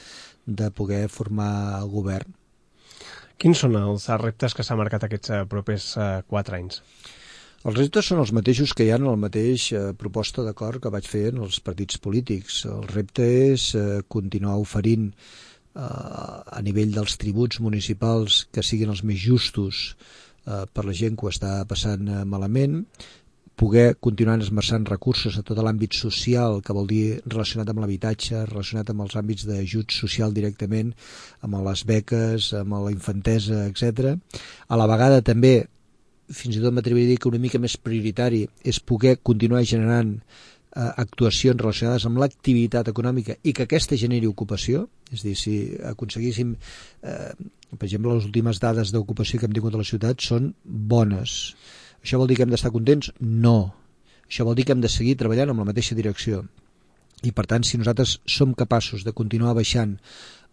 de 0.47 0.73
poder 0.73 1.07
formar 1.13 1.85
govern 1.93 2.33
Quins 3.37 3.61
són 3.61 3.77
els 3.77 4.07
reptes 4.23 4.55
que 4.57 4.65
s'ha 4.65 4.79
marcat 4.81 5.03
aquests 5.05 5.33
eh, 5.33 5.41
propers 5.51 5.91
eh, 6.01 6.05
quatre 6.29 6.57
anys? 6.57 6.81
Els 7.67 7.77
reptes 7.77 8.09
són 8.09 8.23
els 8.23 8.33
mateixos 8.33 8.73
que 8.77 8.87
hi 8.87 8.93
ha 8.95 8.97
en 9.01 9.09
el 9.11 9.19
mateix 9.21 9.67
eh, 9.75 9.83
proposta 9.99 10.45
d'acord 10.47 10.81
que 10.81 10.93
vaig 10.95 11.09
fer 11.11 11.27
en 11.33 11.43
els 11.45 11.59
partits 11.67 12.01
polítics. 12.01 12.63
El 12.71 12.87
repte 12.89 13.27
és 13.53 13.69
continuar 14.13 14.57
oferint 14.63 15.11
a 15.77 16.61
nivell 16.65 16.95
dels 16.95 17.19
tributs 17.21 17.59
municipals 17.61 18.47
que 18.49 18.63
siguin 18.65 18.95
els 18.95 19.03
més 19.05 19.19
justos 19.21 19.91
per 20.47 20.85
la 20.87 20.95
gent 20.97 21.19
que 21.21 21.27
ho 21.27 21.29
està 21.29 21.51
passant 21.69 22.09
malament, 22.25 22.79
poder 23.57 23.97
continuar 23.97 24.37
esmerçant 24.45 24.85
recursos 24.89 25.39
a 25.39 25.43
tot 25.43 25.59
l'àmbit 25.65 25.97
social, 25.97 26.61
que 26.63 26.75
vol 26.77 26.87
dir 26.91 27.23
relacionat 27.25 27.71
amb 27.73 27.81
l'habitatge, 27.81 28.43
relacionat 28.51 28.91
amb 28.93 29.07
els 29.07 29.17
àmbits 29.17 29.47
d'ajut 29.49 29.95
social 29.97 30.35
directament, 30.37 30.93
amb 31.41 31.63
les 31.65 31.85
beques, 31.89 32.51
amb 32.59 32.77
la 32.85 32.93
infantesa, 32.93 33.65
etc. 33.71 34.13
A 34.69 34.77
la 34.77 34.89
vegada 34.91 35.23
també, 35.25 35.55
fins 36.29 36.59
i 36.59 36.61
tot 36.61 36.77
m'atreviria 36.77 37.09
a 37.09 37.15
dir 37.15 37.23
que 37.23 37.33
una 37.33 37.41
mica 37.41 37.63
més 37.63 37.79
prioritari, 37.81 38.45
és 38.61 38.83
poder 38.93 39.17
continuar 39.25 39.65
generant 39.65 40.13
eh, 40.21 40.93
actuacions 41.07 41.57
relacionades 41.63 42.05
amb 42.05 42.21
l'activitat 42.21 42.93
econòmica 42.93 43.39
i 43.43 43.57
que 43.57 43.65
aquesta 43.65 43.97
generi 43.97 44.29
ocupació, 44.29 44.85
és 45.17 45.25
dir, 45.25 45.33
si 45.41 45.57
aconseguíssim, 45.95 46.53
eh, 47.09 47.33
per 47.73 47.89
exemple, 47.89 48.13
les 48.21 48.29
últimes 48.29 48.61
dades 48.61 48.93
d'ocupació 48.93 49.41
que 49.41 49.49
hem 49.49 49.57
tingut 49.57 49.75
a 49.75 49.81
la 49.81 49.89
ciutat 49.89 50.21
són 50.21 50.53
bones, 50.65 51.57
això 52.07 52.21
vol 52.23 52.31
dir 52.31 52.39
que 52.39 52.47
hem 52.47 52.55
d'estar 52.55 52.71
contents? 52.71 53.11
No. 53.19 53.75
Això 54.27 54.47
vol 54.47 54.55
dir 54.55 54.65
que 54.67 54.75
hem 54.77 54.83
de 54.83 54.91
seguir 54.93 55.17
treballant 55.19 55.51
amb 55.51 55.65
la 55.65 55.71
mateixa 55.73 55.99
direcció. 55.99 56.45
I 57.27 57.33
per 57.35 57.47
tant, 57.51 57.65
si 57.67 57.79
nosaltres 57.81 58.21
som 58.31 58.53
capaços 58.55 59.03
de 59.03 59.15
continuar 59.17 59.57
baixant 59.59 59.97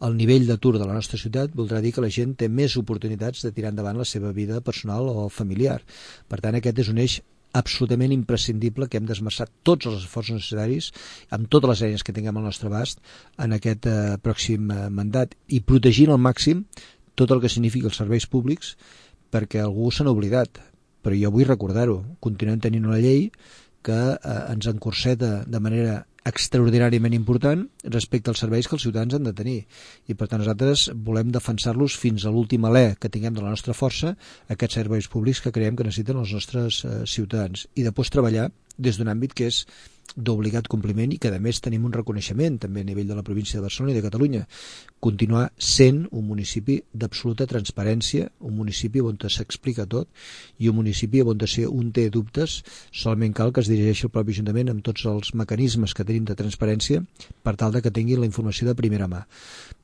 el 0.03 0.15
nivell 0.17 0.47
d'atur 0.47 0.77
de 0.79 0.87
la 0.87 0.95
nostra 0.95 1.19
ciutat, 1.21 1.53
voldrà 1.55 1.81
dir 1.83 1.91
que 1.93 2.01
la 2.01 2.09
gent 2.11 2.33
té 2.39 2.49
més 2.49 2.75
oportunitats 2.79 3.43
de 3.45 3.51
tirar 3.55 3.69
endavant 3.71 3.99
la 3.99 4.07
seva 4.07 4.31
vida 4.33 4.61
personal 4.65 5.11
o 5.11 5.27
familiar. 5.29 5.81
Per 6.27 6.41
tant, 6.41 6.57
aquest 6.57 6.81
és 6.83 6.89
un 6.91 7.03
eix 7.03 7.19
absolutament 7.53 8.11
imprescindible 8.15 8.89
que 8.89 8.97
hem 8.97 9.05
d'esmerçar 9.05 9.45
tots 9.67 9.85
els 9.85 10.01
esforços 10.01 10.39
necessaris 10.39 10.89
amb 11.37 11.47
totes 11.53 11.69
les 11.69 11.85
eines 11.87 12.03
que 12.03 12.15
tinguem 12.15 12.39
al 12.39 12.47
nostre 12.49 12.71
abast 12.71 13.03
en 13.37 13.53
aquest 13.53 13.85
eh, 13.85 14.17
pròxim 14.25 14.73
eh, 14.73 14.89
mandat 14.89 15.37
i 15.53 15.61
protegint 15.61 16.09
al 16.09 16.21
màxim 16.21 16.65
tot 17.13 17.29
el 17.29 17.43
que 17.43 17.53
significa 17.53 17.91
els 17.91 17.99
serveis 18.01 18.25
públics 18.25 18.73
perquè 19.29 19.61
algú 19.61 19.91
se 19.93 20.01
n'ha 20.01 20.15
oblidat 20.17 20.57
però 21.03 21.17
jo 21.19 21.31
vull 21.33 21.47
recordar-ho, 21.49 21.99
continuem 22.23 22.63
tenint 22.63 22.87
una 22.87 23.01
llei 23.03 23.27
que 23.83 23.99
eh, 24.15 24.39
ens 24.53 24.71
encurseta 24.71 25.43
de 25.45 25.59
manera 25.59 26.01
extraordinàriament 26.23 27.13
important 27.17 27.65
respecte 27.91 28.31
als 28.31 28.39
serveis 28.45 28.67
que 28.67 28.77
els 28.77 28.85
ciutadans 28.85 29.17
han 29.17 29.27
de 29.27 29.33
tenir. 29.35 29.57
I 30.07 30.15
per 30.15 30.29
tant 30.31 30.39
nosaltres 30.39 30.85
volem 30.95 31.33
defensar-los 31.35 31.97
fins 31.99 32.23
a 32.23 32.31
l'últim 32.31 32.63
alè 32.69 32.93
que 32.95 33.11
tinguem 33.11 33.35
de 33.35 33.43
la 33.43 33.51
nostra 33.51 33.75
força 33.75 34.13
aquests 34.55 34.79
serveis 34.79 35.09
públics 35.11 35.43
que 35.43 35.51
creiem 35.51 35.75
que 35.75 35.87
necessiten 35.87 36.21
els 36.23 36.31
nostres 36.31 36.83
eh, 36.87 37.01
ciutadans. 37.03 37.67
I 37.75 37.83
després 37.83 38.13
treballar 38.13 38.49
des 38.79 38.97
d'un 38.97 39.11
àmbit 39.11 39.35
que 39.35 39.51
és 39.51 39.65
d'obligat 40.15 40.67
compliment 40.69 41.13
i 41.13 41.17
que 41.17 41.31
a 41.33 41.39
més 41.41 41.59
tenim 41.63 41.85
un 41.87 41.93
reconeixement 41.93 42.59
també 42.61 42.83
a 42.83 42.87
nivell 42.87 43.09
de 43.09 43.15
la 43.17 43.23
província 43.25 43.57
de 43.57 43.65
Barcelona 43.65 43.93
i 43.93 43.97
de 43.97 44.03
Catalunya 44.05 44.43
continuar 45.03 45.47
sent 45.57 46.03
un 46.11 46.27
municipi 46.27 46.77
d'absoluta 46.93 47.47
transparència, 47.49 48.29
un 48.39 48.55
municipi 48.55 49.01
on 49.01 49.17
s'explica 49.17 49.87
tot 49.89 50.07
i 50.59 50.69
un 50.69 50.77
municipi 50.77 51.21
on 51.21 51.41
si 51.47 51.65
un 51.65 51.91
té 51.91 52.09
dubtes 52.09 52.61
solament 52.91 53.33
cal 53.33 53.51
que 53.51 53.61
es 53.61 53.71
dirigeixi 53.71 54.07
el 54.07 54.13
propi 54.13 54.33
Ajuntament 54.33 54.69
amb 54.69 54.83
tots 54.85 55.05
els 55.05 55.33
mecanismes 55.33 55.93
que 55.93 56.05
tenim 56.05 56.25
de 56.25 56.35
transparència 56.35 57.03
per 57.43 57.55
tal 57.55 57.73
de 57.73 57.81
que 57.81 57.91
tinguin 57.91 58.21
la 58.21 58.29
informació 58.29 58.67
de 58.67 58.75
primera 58.75 59.07
mà. 59.07 59.25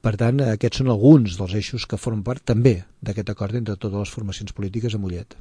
Per 0.02 0.16
tant, 0.16 0.42
aquests 0.46 0.82
són 0.82 0.94
alguns 0.94 1.38
dels 1.38 1.54
eixos 1.60 1.86
que 1.86 1.98
formen 1.98 2.24
part 2.24 2.46
també 2.46 2.84
d'aquest 3.02 3.30
acord 3.30 3.56
entre 3.56 3.76
totes 3.76 4.00
les 4.00 4.18
formacions 4.18 4.54
polítiques 4.54 4.96
a 4.96 5.02
Mollet. 5.02 5.36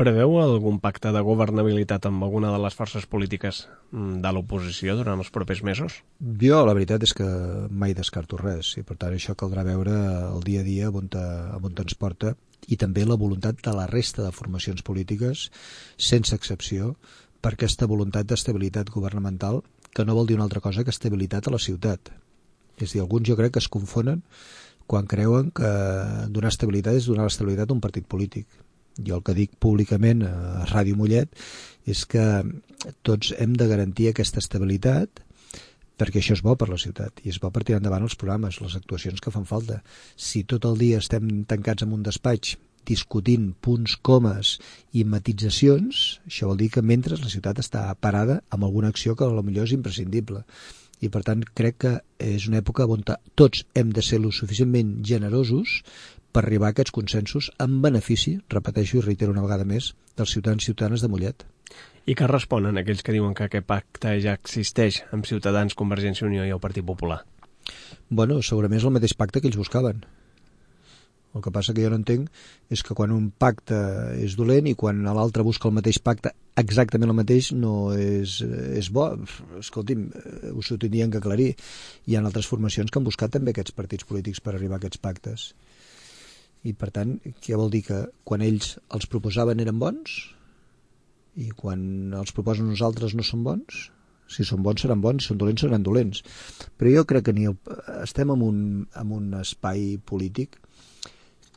Preveu 0.00 0.38
algun 0.40 0.78
pacte 0.80 1.10
de 1.12 1.20
governabilitat 1.20 2.06
amb 2.08 2.22
alguna 2.24 2.48
de 2.54 2.58
les 2.62 2.72
forces 2.72 3.04
polítiques 3.04 3.66
mm, 3.92 4.22
de 4.24 4.30
l'oposició 4.32 4.94
durant 4.96 5.20
els 5.20 5.28
propers 5.34 5.60
mesos? 5.60 5.98
Jo 6.40 6.62
la 6.64 6.72
veritat 6.72 7.04
és 7.04 7.12
que 7.18 7.26
mai 7.68 7.92
descarto 7.98 8.38
res 8.40 8.70
i 8.80 8.84
per 8.88 8.96
tant 9.02 9.12
això 9.12 9.34
caldrà 9.36 9.60
veure 9.66 9.92
el 10.30 10.40
dia 10.46 10.62
a 10.62 10.64
dia 10.64 10.88
on, 10.88 11.10
te, 11.12 11.24
on 11.60 11.76
ens 11.84 11.98
porta 12.00 12.32
i 12.72 12.78
també 12.80 13.04
la 13.04 13.18
voluntat 13.20 13.60
de 13.66 13.74
la 13.76 13.84
resta 13.90 14.24
de 14.24 14.32
formacions 14.32 14.80
polítiques 14.88 15.50
sense 16.00 16.32
excepció 16.32 16.94
per 17.44 17.52
aquesta 17.58 17.90
voluntat 17.92 18.32
d'estabilitat 18.32 18.88
governamental 18.96 19.60
que 19.92 20.08
no 20.08 20.16
vol 20.16 20.32
dir 20.32 20.40
una 20.40 20.48
altra 20.48 20.64
cosa 20.64 20.80
que 20.80 20.96
estabilitat 20.96 21.44
a 21.44 21.52
la 21.52 21.60
ciutat. 21.60 22.08
És 22.80 22.88
a 22.88 22.92
dir, 22.94 23.04
alguns 23.04 23.28
jo 23.28 23.36
crec 23.36 23.52
que 23.52 23.60
es 23.60 23.68
confonen 23.68 24.24
quan 24.88 25.04
creuen 25.04 25.52
que 25.52 25.76
donar 26.32 26.56
estabilitat 26.56 26.96
és 26.96 27.12
donar 27.12 27.28
estabilitat 27.28 27.68
a 27.68 27.76
un 27.76 27.84
partit 27.84 28.08
polític 28.08 28.48
jo 29.06 29.18
el 29.18 29.24
que 29.26 29.36
dic 29.36 29.56
públicament 29.62 30.24
a 30.26 30.66
Ràdio 30.70 30.98
Mollet 30.98 31.34
és 31.88 32.04
que 32.08 32.24
tots 33.06 33.34
hem 33.38 33.56
de 33.58 33.68
garantir 33.70 34.10
aquesta 34.10 34.40
estabilitat 34.42 35.22
perquè 36.00 36.22
això 36.22 36.32
és 36.36 36.42
bo 36.44 36.54
per 36.56 36.70
la 36.70 36.80
ciutat 36.80 37.20
i 37.24 37.32
és 37.32 37.38
bo 37.42 37.50
per 37.52 37.62
tirar 37.64 37.82
endavant 37.82 38.06
els 38.06 38.16
programes, 38.16 38.60
les 38.64 38.76
actuacions 38.78 39.20
que 39.20 39.32
fan 39.34 39.44
falta. 39.44 39.82
Si 40.16 40.46
tot 40.48 40.64
el 40.64 40.78
dia 40.80 41.00
estem 41.02 41.44
tancats 41.48 41.84
en 41.84 41.92
un 41.96 42.04
despatx 42.06 42.56
discutint 42.88 43.50
punts, 43.60 43.98
comes 44.00 44.56
i 44.96 45.04
matitzacions, 45.04 46.20
això 46.26 46.48
vol 46.48 46.60
dir 46.62 46.70
que 46.72 46.82
mentre 46.82 47.18
la 47.20 47.32
ciutat 47.32 47.60
està 47.60 47.84
parada 48.00 48.40
amb 48.48 48.64
alguna 48.64 48.88
acció 48.88 49.16
que 49.16 49.28
potser 49.28 49.66
és 49.66 49.74
imprescindible. 49.76 50.44
I 51.00 51.08
per 51.08 51.22
tant 51.24 51.42
crec 51.56 51.78
que 51.84 51.92
és 52.20 52.46
una 52.48 52.60
època 52.60 52.86
on 52.86 53.04
tots 53.40 53.64
hem 53.74 53.92
de 53.96 54.02
ser 54.04 54.20
lo 54.20 54.32
suficientment 54.36 54.98
generosos 55.06 55.80
per 56.30 56.44
arribar 56.44 56.70
a 56.70 56.74
aquests 56.76 56.94
consensos 56.94 57.50
en 57.58 57.80
benefici, 57.82 58.36
repeteixo 58.52 58.98
i 59.00 59.06
reitero 59.06 59.32
una 59.34 59.44
vegada 59.46 59.66
més, 59.66 59.94
dels 60.16 60.36
ciutadans 60.36 60.62
i 60.62 60.70
ciutadanes 60.70 61.02
de 61.02 61.10
Mollet. 61.10 61.46
I 62.06 62.14
què 62.18 62.28
responen 62.28 62.78
aquells 62.80 63.02
que 63.06 63.14
diuen 63.14 63.34
que 63.36 63.46
aquest 63.46 63.66
pacte 63.66 64.14
ja 64.22 64.36
existeix 64.38 65.02
amb 65.14 65.28
Ciutadans, 65.28 65.76
Convergència 65.78 66.26
i 66.26 66.30
Unió 66.30 66.46
i 66.46 66.54
el 66.54 66.62
Partit 66.62 66.86
Popular? 66.86 67.20
Bueno, 68.08 68.40
segurament 68.42 68.80
és 68.80 68.86
el 68.88 68.96
mateix 68.96 69.14
pacte 69.18 69.40
que 69.40 69.50
ells 69.50 69.60
buscaven. 69.60 70.02
El 71.34 71.44
que 71.44 71.52
passa 71.54 71.72
que 71.74 71.84
jo 71.84 71.90
no 71.92 71.98
entenc 72.00 72.26
és 72.74 72.82
que 72.82 72.94
quan 72.98 73.12
un 73.14 73.28
pacte 73.30 73.76
és 74.18 74.34
dolent 74.38 74.66
i 74.66 74.74
quan 74.78 75.04
l'altre 75.06 75.46
busca 75.46 75.68
el 75.70 75.76
mateix 75.76 76.00
pacte 76.02 76.32
exactament 76.58 77.12
el 77.12 77.16
mateix 77.16 77.52
no 77.56 77.92
és, 77.94 78.40
és 78.42 78.90
bo. 78.90 79.06
Escolti'm, 79.60 80.08
us 80.58 80.72
ho 80.72 80.78
tindrien 80.80 81.12
que 81.12 81.22
aclarir. 81.22 81.52
Hi 82.06 82.16
ha 82.16 82.24
altres 82.24 82.50
formacions 82.50 82.90
que 82.90 82.98
han 82.98 83.06
buscat 83.06 83.32
també 83.36 83.54
aquests 83.54 83.76
partits 83.76 84.08
polítics 84.08 84.42
per 84.42 84.56
arribar 84.56 84.80
a 84.80 84.82
aquests 84.82 85.00
pactes 85.00 85.52
i 86.66 86.74
per 86.76 86.90
tant, 86.92 87.16
què 87.40 87.56
vol 87.56 87.72
dir? 87.72 87.82
Que 87.86 88.02
quan 88.26 88.44
ells 88.44 88.74
els 88.96 89.08
proposaven 89.10 89.62
eren 89.64 89.78
bons 89.80 90.18
i 91.40 91.48
quan 91.56 92.12
els 92.18 92.34
proposen 92.36 92.68
nosaltres 92.68 93.16
no 93.16 93.24
són 93.26 93.46
bons? 93.46 93.86
Si 94.30 94.44
són 94.46 94.62
bons 94.62 94.84
seran 94.84 95.00
bons, 95.02 95.24
si 95.24 95.32
són 95.32 95.40
dolents 95.40 95.64
seran 95.64 95.82
dolents. 95.86 96.20
Però 96.78 96.92
jo 96.92 97.06
crec 97.08 97.26
que 97.26 97.34
ni 97.34 97.48
el, 97.50 97.56
estem 98.04 98.30
en 98.30 98.44
un, 98.46 98.60
en 99.00 99.14
un 99.16 99.32
espai 99.40 99.96
polític 100.06 100.60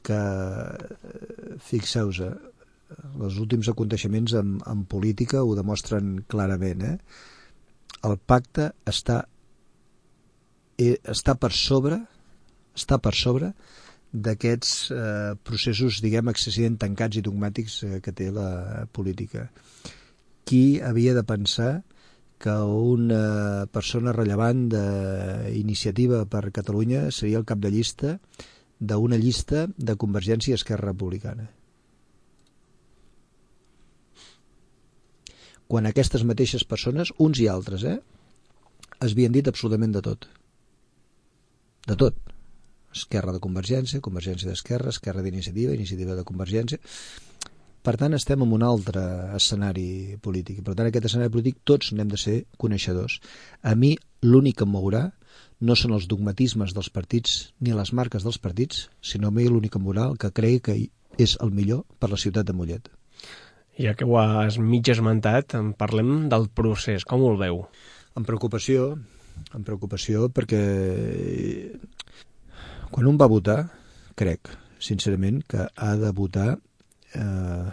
que, 0.06 0.22
fixeu-vos, 1.68 2.22
els 3.24 3.38
últims 3.42 3.70
aconteixements 3.72 4.36
en, 4.38 4.58
en 4.70 4.84
política 4.90 5.44
ho 5.44 5.56
demostren 5.58 6.20
clarament. 6.30 6.84
Eh? 6.86 6.98
El 8.08 8.18
pacte 8.20 8.72
està, 8.90 9.24
eh, 10.78 10.98
està 11.16 11.38
per 11.40 11.54
sobre 11.58 12.04
està 12.74 13.00
per 13.02 13.14
sobre 13.14 13.54
d'aquests 14.14 14.74
eh, 14.94 15.34
processos, 15.46 16.00
diguem, 16.06 16.30
excessivament 16.30 16.78
tancats 16.82 17.18
i 17.18 17.24
dogmàtics 17.26 17.80
eh, 17.88 18.00
que 18.04 18.14
té 18.14 18.30
la 18.34 18.86
política. 18.94 19.48
Qui 20.46 20.82
havia 20.86 21.16
de 21.18 21.24
pensar 21.26 21.72
que 22.44 22.54
una 22.54 23.66
persona 23.72 24.12
rellevant 24.14 24.68
d'iniciativa 24.70 26.26
per 26.30 26.52
Catalunya 26.52 27.08
seria 27.16 27.40
el 27.40 27.48
cap 27.48 27.62
de 27.64 27.72
llista 27.72 28.18
d'una 28.84 29.20
llista 29.20 29.68
de 29.78 29.96
Convergència 30.00 30.54
i 30.54 30.58
Esquerra 30.60 30.92
Republicana? 30.92 31.48
Quan 35.72 35.88
aquestes 35.90 36.26
mateixes 36.28 36.66
persones, 36.68 37.14
uns 37.24 37.40
i 37.40 37.48
altres, 37.50 37.86
eh, 37.88 38.00
es 39.00 39.14
havien 39.16 39.34
dit 39.34 39.48
absolutament 39.48 39.96
de 39.96 40.04
tot. 40.06 40.28
De 41.88 41.96
tot 42.00 42.20
Esquerra 42.94 43.34
de 43.34 43.42
Convergència, 43.44 44.04
Convergència 44.06 44.50
d'Esquerra, 44.50 44.92
Esquerra 44.94 45.24
d'Iniciativa, 45.26 45.74
Iniciativa 45.74 46.16
de 46.16 46.26
Convergència. 46.28 46.80
Per 47.84 47.96
tant, 48.00 48.14
estem 48.16 48.44
en 48.46 48.54
un 48.56 48.64
altre 48.64 49.02
escenari 49.36 50.16
polític. 50.24 50.62
Per 50.64 50.76
tant, 50.76 50.88
aquest 50.88 51.10
escenari 51.10 51.34
polític 51.34 51.64
tots 51.68 51.92
n'hem 51.92 52.12
de 52.12 52.20
ser 52.22 52.38
coneixedors. 52.62 53.18
A 53.64 53.74
mi 53.76 53.96
l'únic 54.24 54.62
que 54.62 54.68
em 54.68 54.72
mourà 54.72 55.08
no 55.60 55.76
són 55.76 55.94
els 55.94 56.08
dogmatismes 56.10 56.74
dels 56.74 56.90
partits 56.90 57.54
ni 57.60 57.74
les 57.76 57.94
marques 57.94 58.24
dels 58.24 58.40
partits, 58.42 58.90
sinó 59.02 59.30
a 59.30 59.32
mi 59.32 59.48
l'únic 59.48 59.78
que 60.20 60.32
cregui 60.32 60.60
que 60.60 60.76
és 61.18 61.38
el 61.42 61.52
millor 61.52 61.84
per 62.00 62.10
la 62.10 62.18
ciutat 62.18 62.46
de 62.46 62.54
Mollet. 62.54 62.90
Ja 63.78 63.94
que 63.98 64.06
ho 64.06 64.18
has 64.18 64.60
mig 64.60 64.90
esmentat, 64.90 65.56
en 65.56 65.74
parlem 65.74 66.30
del 66.30 66.50
procés. 66.50 67.06
Com 67.06 67.22
ho 67.22 67.32
el 67.34 67.40
veu? 67.40 67.64
Amb 68.14 68.26
preocupació, 68.26 68.98
amb 69.52 69.66
preocupació 69.66 70.30
perquè 70.30 70.62
quan 72.94 73.10
un 73.10 73.18
va 73.18 73.30
votar, 73.30 73.72
crec, 74.16 74.52
sincerament, 74.78 75.42
que 75.50 75.66
ha 75.66 75.96
de 75.98 76.12
votar 76.14 76.60
eh, 77.18 77.72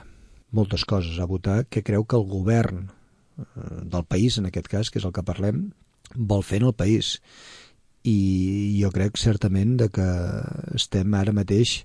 moltes 0.56 0.86
coses. 0.88 1.18
Ha 1.20 1.28
votar 1.28 1.66
que 1.68 1.84
creu 1.84 2.06
que 2.08 2.16
el 2.16 2.24
govern 2.30 2.86
eh, 2.88 3.44
del 3.84 4.06
país, 4.08 4.38
en 4.38 4.48
aquest 4.48 4.70
cas, 4.72 4.90
que 4.90 5.00
és 5.02 5.04
el 5.04 5.12
que 5.12 5.26
parlem, 5.26 5.66
vol 6.16 6.44
fer 6.46 6.62
en 6.62 6.70
el 6.70 6.74
país. 6.74 7.18
I 8.04 8.80
jo 8.80 8.88
crec 8.94 9.18
certament 9.20 9.76
de 9.76 9.90
que 9.92 10.08
estem 10.78 11.14
ara 11.14 11.34
mateix 11.36 11.82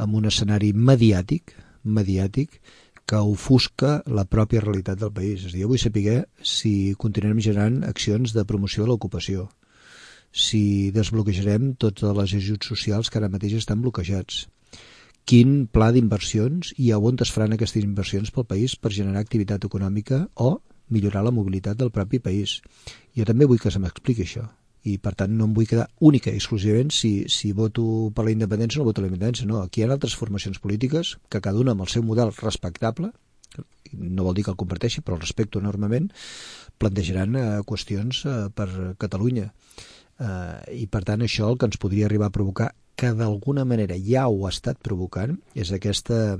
en 0.00 0.14
un 0.16 0.28
escenari 0.30 0.72
mediàtic, 0.72 1.52
mediàtic, 1.84 2.60
que 3.08 3.20
ofusca 3.24 4.02
la 4.06 4.26
pròpia 4.28 4.60
realitat 4.60 5.00
del 5.00 5.12
país. 5.12 5.44
És 5.44 5.52
a 5.52 5.56
dir, 5.56 5.62
jo 5.64 5.70
vull 5.72 5.80
saber 5.80 6.18
si 6.44 6.94
continuem 7.00 7.40
generant 7.40 7.80
accions 7.88 8.34
de 8.36 8.44
promoció 8.44 8.84
de 8.84 8.90
l'ocupació, 8.90 9.48
si 10.32 10.90
desbloquejarem 10.92 11.72
tots 11.80 12.04
els 12.04 12.36
ajuts 12.36 12.68
socials 12.68 13.08
que 13.08 13.20
ara 13.20 13.32
mateix 13.32 13.56
estan 13.60 13.80
bloquejats. 13.84 14.46
Quin 15.28 15.66
pla 15.72 15.90
d'inversions 15.92 16.72
i 16.80 16.92
a 16.92 17.00
on 17.00 17.16
es 17.20 17.32
faran 17.32 17.56
aquestes 17.56 17.84
inversions 17.84 18.32
pel 18.32 18.48
país 18.48 18.76
per 18.76 18.92
generar 18.92 19.24
activitat 19.24 19.64
econòmica 19.64 20.26
o 20.34 20.60
millorar 20.88 21.24
la 21.24 21.32
mobilitat 21.32 21.76
del 21.76 21.92
propi 21.92 22.20
país. 22.20 22.60
Jo 23.16 23.28
també 23.28 23.44
vull 23.48 23.60
que 23.60 23.72
se 23.72 23.80
m'expliqui 23.80 24.24
això 24.24 24.48
i 24.86 24.96
per 25.02 25.14
tant 25.18 25.32
no 25.34 25.48
em 25.48 25.54
vull 25.56 25.66
quedar 25.68 25.88
única 26.00 26.30
i 26.30 26.38
exclusivament 26.38 26.92
si, 26.94 27.12
si 27.32 27.52
voto 27.52 27.84
per 28.14 28.26
la 28.26 28.34
independència 28.34 28.80
o 28.80 28.84
no 28.84 28.90
voto 28.90 29.02
la 29.02 29.10
independència, 29.10 29.48
no. 29.48 29.62
Aquí 29.62 29.82
hi 29.82 29.86
ha 29.86 29.90
altres 29.92 30.16
formacions 30.16 30.60
polítiques 30.62 31.16
que 31.28 31.42
cada 31.44 31.58
una 31.58 31.74
amb 31.74 31.84
el 31.84 31.90
seu 31.92 32.04
model 32.06 32.32
respectable, 32.38 33.12
no 33.92 34.24
vol 34.24 34.36
dir 34.36 34.44
que 34.46 34.52
el 34.52 34.60
comparteixi, 34.60 35.02
però 35.02 35.16
el 35.16 35.24
respecto 35.24 35.60
enormement, 35.62 36.10
plantejaran 36.78 37.36
eh, 37.36 37.46
qüestions 37.66 38.24
eh, 38.28 38.36
per 38.54 38.68
Catalunya 39.00 39.48
eh, 39.48 40.82
i 40.84 40.86
per 40.90 41.02
tant 41.08 41.24
això 41.24 41.48
el 41.48 41.58
que 41.58 41.68
ens 41.70 41.80
podria 41.80 42.06
arribar 42.06 42.28
a 42.28 42.34
provocar 42.34 42.72
que 42.98 43.12
d'alguna 43.14 43.64
manera 43.64 43.96
ja 44.02 44.26
ho 44.28 44.46
ha 44.46 44.52
estat 44.52 44.80
provocant 44.82 45.36
és 45.54 45.70
aquesta, 45.74 46.36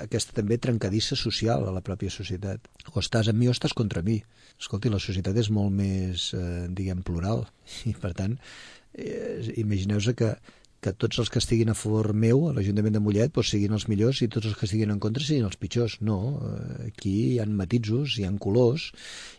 aquesta 0.00 0.36
també 0.36 0.58
trencadissa 0.58 1.18
social 1.18 1.66
a 1.66 1.74
la 1.74 1.82
pròpia 1.84 2.12
societat. 2.12 2.70
O 2.94 3.00
estàs 3.02 3.30
amb 3.32 3.40
mi 3.40 3.50
o 3.50 3.54
estàs 3.56 3.74
contra 3.76 4.02
mi. 4.06 4.20
Escolti, 4.60 4.92
la 4.92 5.00
societat 5.02 5.36
és 5.40 5.50
molt 5.50 5.72
més, 5.74 6.30
eh, 6.36 6.68
diguem, 6.68 7.02
plural 7.06 7.46
i 7.90 7.94
per 7.96 8.14
tant, 8.16 8.38
eh, 8.94 9.52
imagineu-vos 9.60 10.16
que 10.16 10.34
que 10.80 10.92
tots 10.96 11.18
els 11.20 11.28
que 11.28 11.40
estiguin 11.42 11.70
a 11.70 11.76
favor 11.76 12.14
meu 12.16 12.46
a 12.48 12.54
l'Ajuntament 12.56 12.94
de 12.96 13.02
Mollet 13.04 13.34
doncs, 13.36 13.50
siguin 13.52 13.74
els 13.76 13.86
millors 13.90 14.22
i 14.24 14.28
tots 14.32 14.48
els 14.48 14.56
que 14.56 14.64
estiguin 14.64 14.92
en 14.94 15.00
contra 15.04 15.24
siguin 15.24 15.44
els 15.48 15.58
pitjors. 15.60 15.98
No, 16.00 16.16
eh, 16.40 16.86
aquí 16.88 17.12
hi 17.34 17.40
han 17.42 17.52
matisos, 17.56 18.16
hi 18.16 18.24
han 18.28 18.38
colors 18.40 18.86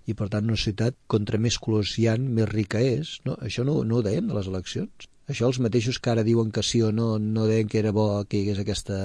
i 0.05 0.13
per 0.17 0.29
tant 0.33 0.45
una 0.51 0.59
ciutat, 0.63 0.97
contra 1.09 1.41
més 1.41 1.57
colors 1.57 1.95
hi 1.97 2.07
han, 2.11 2.29
més 2.37 2.49
rica 2.51 2.81
és. 2.85 3.17
No, 3.25 3.39
això 3.41 3.65
no, 3.65 3.79
no 3.87 3.99
ho 3.99 4.05
dèiem 4.05 4.29
de 4.29 4.37
les 4.37 4.51
eleccions. 4.51 5.09
Això 5.31 5.49
els 5.49 5.61
mateixos 5.63 5.97
que 5.97 6.13
ara 6.13 6.27
diuen 6.27 6.51
que 6.53 6.63
sí 6.65 6.83
o 6.85 6.91
no, 6.93 7.15
no 7.17 7.47
deien 7.49 7.69
que 7.71 7.81
era 7.81 7.95
bo 7.95 8.07
que 8.27 8.37
hi 8.37 8.45
hagués 8.45 8.61
aquesta 8.61 8.99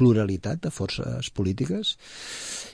pluralitat 0.00 0.64
de 0.64 0.74
forces 0.74 1.30
polítiques 1.36 1.96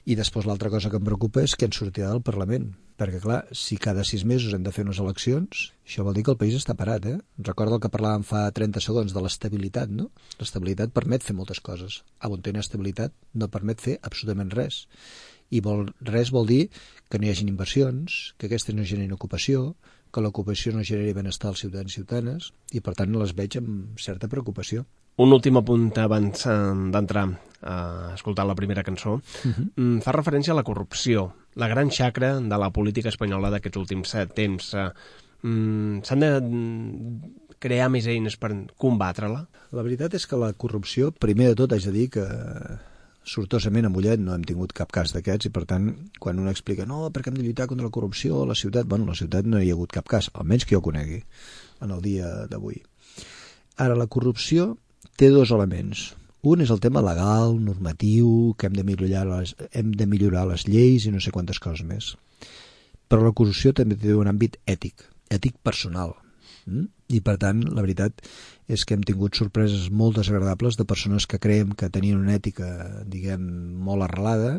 i 0.06 0.16
després 0.18 0.46
l'altra 0.46 0.72
cosa 0.72 0.92
que 0.92 1.00
em 1.02 1.06
preocupa 1.06 1.42
és 1.42 1.58
que 1.58 1.68
en 1.68 1.74
sortirà 1.74 2.14
del 2.14 2.24
Parlament 2.26 2.70
perquè 2.96 3.20
clar, 3.20 3.42
si 3.52 3.76
cada 3.76 4.04
sis 4.08 4.24
mesos 4.24 4.54
hem 4.56 4.64
de 4.64 4.72
fer 4.72 4.84
unes 4.86 4.98
eleccions, 5.02 5.66
això 5.84 6.04
vol 6.04 6.16
dir 6.16 6.24
que 6.24 6.32
el 6.32 6.38
país 6.40 6.56
està 6.56 6.74
parat, 6.78 7.04
eh? 7.10 7.18
Recordo 7.48 7.76
el 7.76 7.82
que 7.84 7.92
parlàvem 7.92 8.24
fa 8.24 8.46
30 8.56 8.80
segons 8.80 9.12
de 9.12 9.22
l'estabilitat, 9.22 9.92
no? 9.92 10.08
L'estabilitat 10.40 10.94
permet 10.96 11.24
fer 11.26 11.36
moltes 11.36 11.60
coses. 11.60 12.00
A 12.24 12.32
on 12.32 12.40
tenen 12.44 12.64
estabilitat 12.64 13.12
no 13.34 13.50
permet 13.52 13.84
fer 13.84 13.98
absolutament 14.00 14.52
res. 14.56 14.86
I 15.52 15.60
vol, 15.62 15.90
res 16.08 16.32
vol 16.34 16.48
dir 16.48 16.62
que 17.10 17.20
no 17.20 17.28
hi 17.28 17.34
hagin 17.34 17.52
inversions, 17.52 18.32
que 18.40 18.48
aquestes 18.48 18.74
no 18.74 18.88
generin 18.88 19.12
ocupació, 19.14 19.74
que 20.12 20.24
l'ocupació 20.24 20.72
no 20.72 20.84
generi 20.86 21.12
benestar 21.12 21.52
als 21.52 21.66
ciutadans 21.66 21.92
i 21.92 22.00
ciutadanes, 22.00 22.52
i 22.72 22.80
per 22.80 22.96
tant 22.96 23.12
les 23.12 23.36
veig 23.36 23.60
amb 23.60 24.00
certa 24.00 24.32
preocupació. 24.32 24.86
Un 25.16 25.32
últim 25.32 25.56
apunt 25.56 25.96
abans 26.02 26.44
eh, 26.44 26.54
d'entrar 26.92 27.26
a 27.66 27.76
escoltar 28.14 28.44
la 28.46 28.54
primera 28.54 28.84
cançó. 28.84 29.16
Uh 29.16 29.48
mhm. 29.48 29.70
-huh. 29.76 30.02
Fa 30.02 30.12
referència 30.12 30.52
a 30.52 30.56
la 30.56 30.62
corrupció, 30.62 31.32
la 31.54 31.68
gran 31.68 31.90
xacra 31.90 32.40
de 32.40 32.58
la 32.58 32.70
política 32.70 33.08
espanyola 33.08 33.50
d'aquests 33.50 33.78
últims 33.78 34.16
temps. 34.34 34.74
Eh, 34.74 34.90
mm, 35.42 36.02
s'han 36.02 36.20
de 36.20 36.40
crear 37.58 37.88
més 37.88 38.06
eines 38.06 38.36
per 38.36 38.52
combatre-la? 38.76 39.46
La 39.72 39.82
veritat 39.82 40.14
és 40.14 40.26
que 40.26 40.36
la 40.36 40.52
corrupció, 40.52 41.12
primer 41.12 41.48
de 41.48 41.54
tot, 41.54 41.72
haig 41.72 41.84
de 41.84 41.92
dir 41.92 42.10
que 42.10 42.26
sortosament 43.26 43.86
a 43.86 43.88
Mollet 43.88 44.20
no 44.20 44.34
hem 44.34 44.44
tingut 44.44 44.72
cap 44.72 44.92
cas 44.92 45.12
d'aquests 45.12 45.46
i 45.46 45.50
per 45.50 45.64
tant 45.64 45.90
quan 46.22 46.38
un 46.38 46.48
explica 46.48 46.86
no, 46.86 47.10
perquè 47.10 47.32
hem 47.32 47.38
de 47.40 47.42
lluitar 47.42 47.66
contra 47.66 47.86
la 47.88 47.90
corrupció 47.90 48.42
a 48.42 48.46
la 48.46 48.54
ciutat, 48.54 48.86
bueno, 48.86 49.04
a 49.04 49.08
la 49.08 49.14
ciutat 49.14 49.44
no 49.44 49.58
hi 49.58 49.70
ha 49.70 49.72
hagut 49.72 49.90
cap 49.90 50.06
cas, 50.06 50.30
almenys 50.34 50.64
que 50.64 50.76
jo 50.76 50.82
conegui 50.82 51.24
en 51.80 51.90
el 51.90 52.02
dia 52.02 52.46
d'avui. 52.46 52.82
Ara, 53.76 53.96
la 53.98 54.06
corrupció 54.06 54.76
té 55.16 55.30
dos 55.32 55.52
elements. 55.54 56.10
Un 56.46 56.62
és 56.62 56.70
el 56.70 56.80
tema 56.82 57.02
legal, 57.02 57.56
normatiu, 57.58 58.54
que 58.58 58.68
hem 58.68 58.76
de 58.76 58.84
millorar 58.86 59.24
les, 59.30 59.56
hem 59.72 59.90
de 59.98 60.06
millorar 60.06 60.44
les 60.50 60.66
lleis 60.68 61.06
i 61.06 61.12
no 61.14 61.22
sé 61.22 61.32
quantes 61.34 61.58
coses 61.62 61.82
més. 61.86 62.12
Però 63.10 63.24
la 63.24 63.34
corrupció 63.34 63.72
també 63.74 63.98
té 63.98 64.14
un 64.14 64.30
àmbit 64.30 64.58
ètic, 64.66 65.02
ètic 65.32 65.56
personal. 65.66 66.14
Mm? 66.66 66.86
I 67.16 67.20
per 67.22 67.36
tant, 67.42 67.62
la 67.74 67.82
veritat 67.82 68.22
és 68.70 68.84
que 68.84 68.96
hem 68.96 69.02
tingut 69.06 69.38
sorpreses 69.38 69.88
molt 69.90 70.18
desagradables 70.18 70.78
de 70.78 70.86
persones 70.86 71.26
que 71.30 71.40
creiem 71.42 71.72
que 71.78 71.90
tenien 71.94 72.18
una 72.18 72.34
ètica, 72.34 72.68
diguem, 73.06 73.42
molt 73.88 74.06
arrelada, 74.06 74.58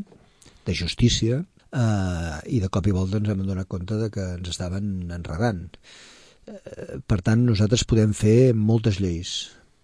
de 0.67 0.75
justícia, 0.75 1.41
eh, 1.71 2.37
i 2.47 2.61
de 2.63 2.71
cop 2.71 2.87
i 2.87 2.95
volta 2.95 3.19
ens 3.19 3.31
hem 3.31 3.43
donat 3.47 3.67
compte 3.71 3.99
de 3.99 4.09
que 4.11 4.25
ens 4.37 4.51
estaven 4.51 5.11
enredant. 5.11 5.67
Eh, 6.47 6.99
per 7.03 7.19
tant, 7.21 7.43
nosaltres 7.47 7.83
podem 7.87 8.15
fer 8.15 8.53
moltes 8.55 9.01
lleis, 9.03 9.37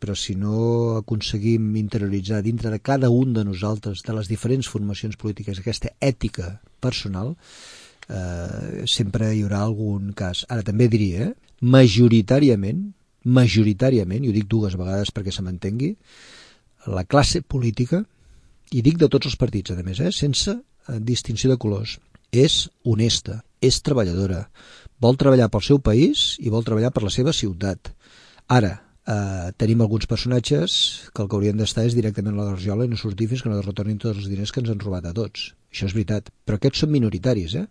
però 0.04 0.18
si 0.20 0.36
no 0.36 0.98
aconseguim 1.00 1.78
interioritzar 1.80 2.42
dintre 2.44 2.68
de 2.74 2.82
cada 2.84 3.08
un 3.10 3.32
de 3.32 3.46
nosaltres, 3.48 4.02
de 4.04 4.12
les 4.18 4.28
diferents 4.28 4.68
formacions 4.68 5.16
polítiques, 5.16 5.62
aquesta 5.62 5.94
ètica 6.04 6.58
personal, 6.84 7.38
eh, 8.10 8.84
sempre 8.84 9.32
hi 9.32 9.46
haurà 9.46 9.62
algun 9.64 10.12
cas. 10.12 10.44
Ara 10.52 10.68
també 10.68 10.90
diria, 10.92 11.30
eh, 11.30 11.56
majoritàriament, 11.64 12.84
majoritàriament, 13.24 14.26
i 14.26 14.30
ho 14.30 14.36
dic 14.36 14.52
dues 14.52 14.76
vegades 14.76 15.16
perquè 15.16 15.32
se 15.32 15.42
m'entengui, 15.42 15.96
la 16.92 17.06
classe 17.06 17.42
política, 17.42 18.04
i 18.76 18.82
dic 18.82 19.00
de 19.00 19.08
tots 19.08 19.32
els 19.32 19.40
partits, 19.40 19.72
a 19.72 19.84
més, 19.88 20.02
eh, 20.02 20.12
sense 20.12 20.52
eh, 20.52 21.00
distinció 21.00 21.50
de 21.50 21.58
colors, 21.58 22.00
és 22.34 22.68
honesta, 22.84 23.44
és 23.62 23.80
treballadora, 23.80 24.50
vol 25.00 25.16
treballar 25.16 25.48
pel 25.48 25.64
seu 25.64 25.80
país 25.80 26.36
i 26.40 26.50
vol 26.50 26.64
treballar 26.68 26.92
per 26.92 27.04
la 27.04 27.10
seva 27.10 27.32
ciutat. 27.32 27.94
Ara, 28.52 28.82
eh, 29.08 29.52
tenim 29.58 29.82
alguns 29.82 30.08
personatges 30.08 31.10
que 31.14 31.24
el 31.24 31.30
que 31.30 31.36
haurien 31.38 31.60
d'estar 31.60 31.86
és 31.88 31.98
directament 31.98 32.38
a 32.38 32.44
la 32.44 32.52
garjola 32.54 32.86
i 32.88 32.92
no 32.92 33.00
sortir 33.00 33.30
fins 33.32 33.44
que 33.44 33.52
no 33.52 33.62
retornin 33.62 34.00
tots 34.00 34.22
els 34.22 34.32
diners 34.32 34.54
que 34.54 34.64
ens 34.64 34.72
han 34.72 34.82
robat 34.84 35.10
a 35.10 35.14
tots. 35.16 35.52
Això 35.74 35.88
és 35.90 35.96
veritat, 35.96 36.28
però 36.46 36.60
aquests 36.60 36.84
són 36.84 36.92
minoritaris, 36.94 37.56
eh? 37.58 37.66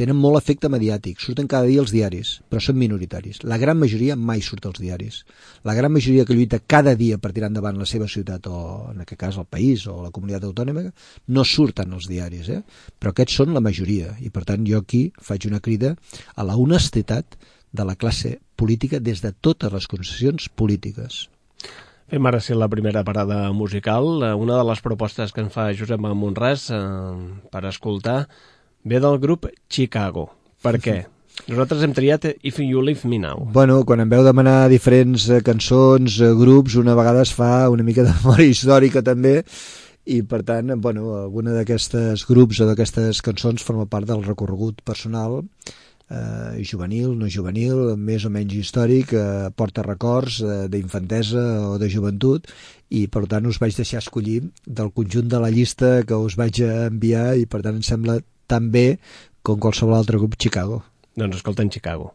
Tenen 0.00 0.16
molt 0.16 0.38
efecte 0.38 0.70
mediàtic, 0.72 1.18
surten 1.20 1.50
cada 1.52 1.68
dia 1.68 1.82
als 1.82 1.92
diaris, 1.92 2.30
però 2.48 2.62
són 2.64 2.78
minoritaris. 2.80 3.42
La 3.44 3.58
gran 3.60 3.76
majoria 3.76 4.16
mai 4.16 4.40
surt 4.40 4.64
als 4.70 4.80
diaris. 4.80 5.18
La 5.68 5.74
gran 5.76 5.92
majoria 5.92 6.24
que 6.24 6.32
lluita 6.32 6.62
cada 6.64 6.94
dia 6.96 7.18
per 7.20 7.34
tirar 7.36 7.50
endavant 7.52 7.76
la 7.76 7.84
seva 7.84 8.08
ciutat, 8.08 8.48
o 8.48 8.88
en 8.94 9.04
aquest 9.04 9.20
cas 9.20 9.36
el 9.36 9.44
país, 9.44 9.84
o 9.84 9.98
la 10.00 10.10
comunitat 10.10 10.48
autònoma, 10.48 10.86
no 11.28 11.44
surten 11.44 11.92
als 11.92 12.08
diaris, 12.08 12.48
eh? 12.48 12.62
Però 12.96 13.12
aquests 13.12 13.42
són 13.42 13.52
la 13.52 13.60
majoria, 13.60 14.16
i 14.24 14.32
per 14.32 14.46
tant 14.48 14.64
jo 14.64 14.80
aquí 14.80 15.10
faig 15.20 15.44
una 15.50 15.60
crida 15.60 15.92
a 16.34 16.48
la 16.48 16.56
honestedat 16.56 17.36
de 17.72 17.84
la 17.84 17.96
classe 18.00 18.38
política 18.62 19.02
des 19.02 19.22
de 19.22 19.34
totes 19.34 19.72
les 19.74 19.88
concessions 19.90 20.48
polítiques. 20.54 21.26
Fem 22.12 22.26
ara 22.28 22.42
sí 22.44 22.54
la 22.54 22.68
primera 22.68 23.02
parada 23.04 23.46
musical. 23.56 24.22
Eh, 24.22 24.34
una 24.34 24.58
de 24.60 24.66
les 24.68 24.82
propostes 24.84 25.32
que 25.32 25.42
ens 25.42 25.54
fa 25.54 25.70
Josep 25.74 26.02
Monràs 26.02 26.68
eh, 26.70 26.82
per 27.50 27.64
escoltar 27.70 28.20
ve 28.84 29.00
del 29.00 29.18
grup 29.18 29.48
Chicago. 29.68 30.28
Per 30.62 30.76
què? 30.78 30.98
Nosaltres 31.48 31.82
hem 31.82 31.94
triat 31.96 32.26
If 32.44 32.60
You 32.60 32.82
Leave 32.84 33.08
Me 33.08 33.18
Now. 33.18 33.46
Bueno, 33.54 33.80
quan 33.88 34.02
em 34.04 34.10
veu 34.10 34.22
demanar 34.26 34.68
diferents 34.70 35.28
eh, 35.30 35.40
cançons, 35.42 36.20
eh, 36.20 36.34
grups, 36.38 36.76
una 36.76 36.94
vegada 36.98 37.24
es 37.24 37.32
fa 37.32 37.70
una 37.72 37.86
mica 37.86 38.04
de 38.04 38.12
memòria 38.20 38.52
històrica 38.52 39.02
també, 39.02 39.40
i 40.04 40.20
per 40.26 40.42
tant, 40.44 40.74
bueno, 40.82 41.14
alguna 41.22 41.54
d'aquestes 41.56 42.26
grups 42.28 42.60
o 42.60 42.68
d'aquestes 42.68 43.22
cançons 43.24 43.64
forma 43.64 43.86
part 43.86 44.10
del 44.10 44.24
recorregut 44.26 44.82
personal 44.84 45.40
eh, 46.10 46.62
juvenil, 46.66 47.12
no 47.18 47.28
juvenil, 47.30 47.94
més 47.96 48.24
o 48.24 48.30
menys 48.32 48.54
històric, 48.58 49.12
eh, 49.14 49.50
porta 49.56 49.84
records 49.86 50.40
eh, 50.42 50.66
d'infantesa 50.72 51.42
o 51.72 51.76
de 51.82 51.90
joventut 51.92 52.48
i 52.90 53.06
per 53.08 53.26
tant 53.30 53.46
us 53.48 53.60
vaig 53.62 53.76
deixar 53.76 54.02
escollir 54.02 54.40
del 54.66 54.92
conjunt 54.96 55.28
de 55.28 55.42
la 55.42 55.52
llista 55.52 56.02
que 56.06 56.18
us 56.18 56.36
vaig 56.40 56.62
enviar 56.64 57.32
i 57.40 57.46
per 57.46 57.62
tant 57.62 57.78
em 57.78 57.86
sembla 57.86 58.20
tan 58.46 58.70
bé 58.70 58.98
com 59.42 59.60
qualsevol 59.60 59.98
altre 59.98 60.18
grup 60.18 60.38
Chicago. 60.38 60.82
Doncs 61.16 61.40
escolta 61.40 61.64
en 61.64 61.70
Chicago. 61.70 62.12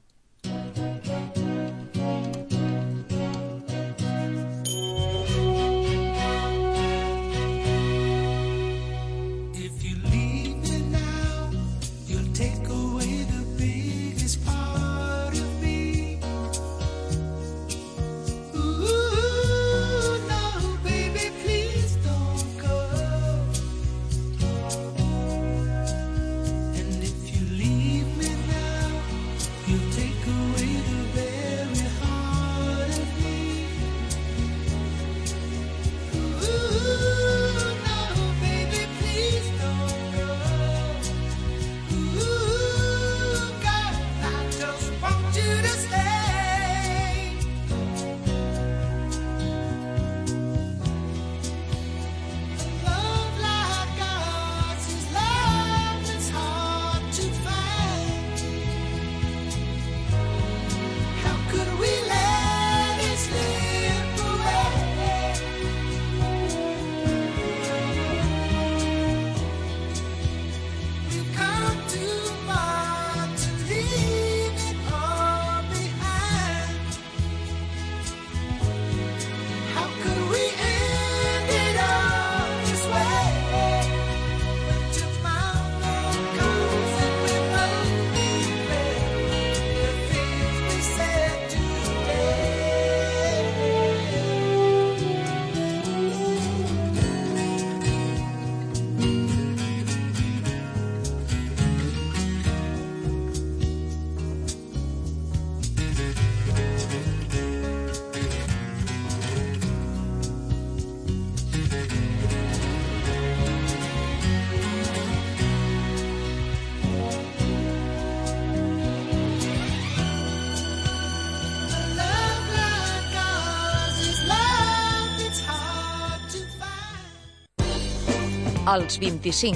Als 128.67 128.97
25. 128.99 129.55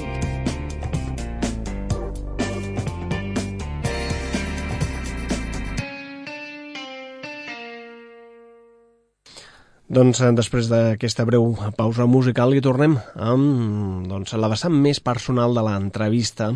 Doncs 9.91 10.21
eh, 10.24 10.32
després 10.32 10.71
d'aquesta 10.71 11.26
breu 11.28 11.52
pausa 11.76 12.08
musical 12.08 12.56
i 12.56 12.63
tornem 12.63 12.95
amb 13.19 14.08
doncs, 14.08 14.32
la 14.39 14.47
vessant 14.47 14.71
més 14.71 15.04
personal 15.04 15.60
de 15.60 15.65
l'entrevista. 15.67 16.54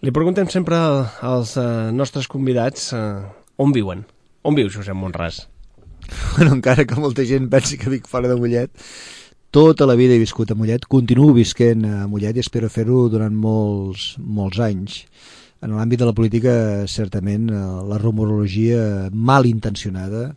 Li 0.00 0.16
preguntem 0.16 0.48
sempre 0.48 0.80
als 1.20 1.58
eh, 1.60 1.92
nostres 1.92 2.24
convidats 2.32 2.94
eh, 2.96 3.04
on 3.60 3.76
viuen. 3.76 4.06
On 4.48 4.56
viu 4.56 4.72
Josep 4.72 4.96
Monràs? 4.96 5.44
Bueno, 6.34 6.56
encara 6.56 6.86
que 6.88 6.96
molta 6.96 7.22
gent 7.28 7.52
pensi 7.52 7.76
que 7.78 7.92
vic 7.92 8.08
fora 8.08 8.26
de 8.30 8.40
Mollet, 8.40 8.72
tota 9.50 9.86
la 9.86 9.96
vida 9.98 10.14
he 10.14 10.22
viscut 10.22 10.50
a 10.50 10.56
Mollet, 10.58 10.86
continuo 10.86 11.34
visquent 11.34 11.84
a 11.88 12.06
Mollet 12.10 12.38
i 12.38 12.44
espero 12.44 12.70
fer-ho 12.70 13.08
durant 13.10 13.34
molts, 13.34 14.14
molts 14.18 14.60
anys. 14.62 15.02
En 15.60 15.74
l'àmbit 15.76 16.00
de 16.00 16.06
la 16.08 16.14
política, 16.16 16.52
certament, 16.88 17.50
eh, 17.50 17.64
la 17.90 17.98
rumorologia 17.98 19.10
mal 19.12 19.46
intencionada 19.46 20.30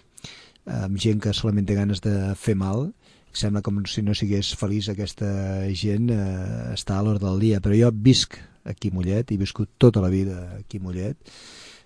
amb 0.65 0.97
gent 0.99 1.19
que 1.19 1.33
solament 1.35 1.67
té 1.67 1.75
ganes 1.75 2.01
de 2.03 2.13
fer 2.39 2.55
mal 2.55 2.87
sembla 3.33 3.63
com 3.65 3.81
si 3.89 4.03
no 4.05 4.13
sigués 4.15 4.53
feliç 4.55 4.89
aquesta 4.91 5.27
gent 5.75 6.11
eh, 6.13 6.73
està 6.75 6.99
a 6.99 7.03
l'hora 7.03 7.19
del 7.19 7.41
dia 7.41 7.59
però 7.63 7.75
jo 7.75 7.89
visc 7.91 8.37
aquí 8.69 8.91
a 8.91 8.95
Mollet 8.95 9.33
he 9.33 9.39
viscut 9.41 9.73
tota 9.77 10.03
la 10.03 10.11
vida 10.13 10.37
aquí 10.59 10.79
a 10.79 10.85
Mollet 10.85 11.17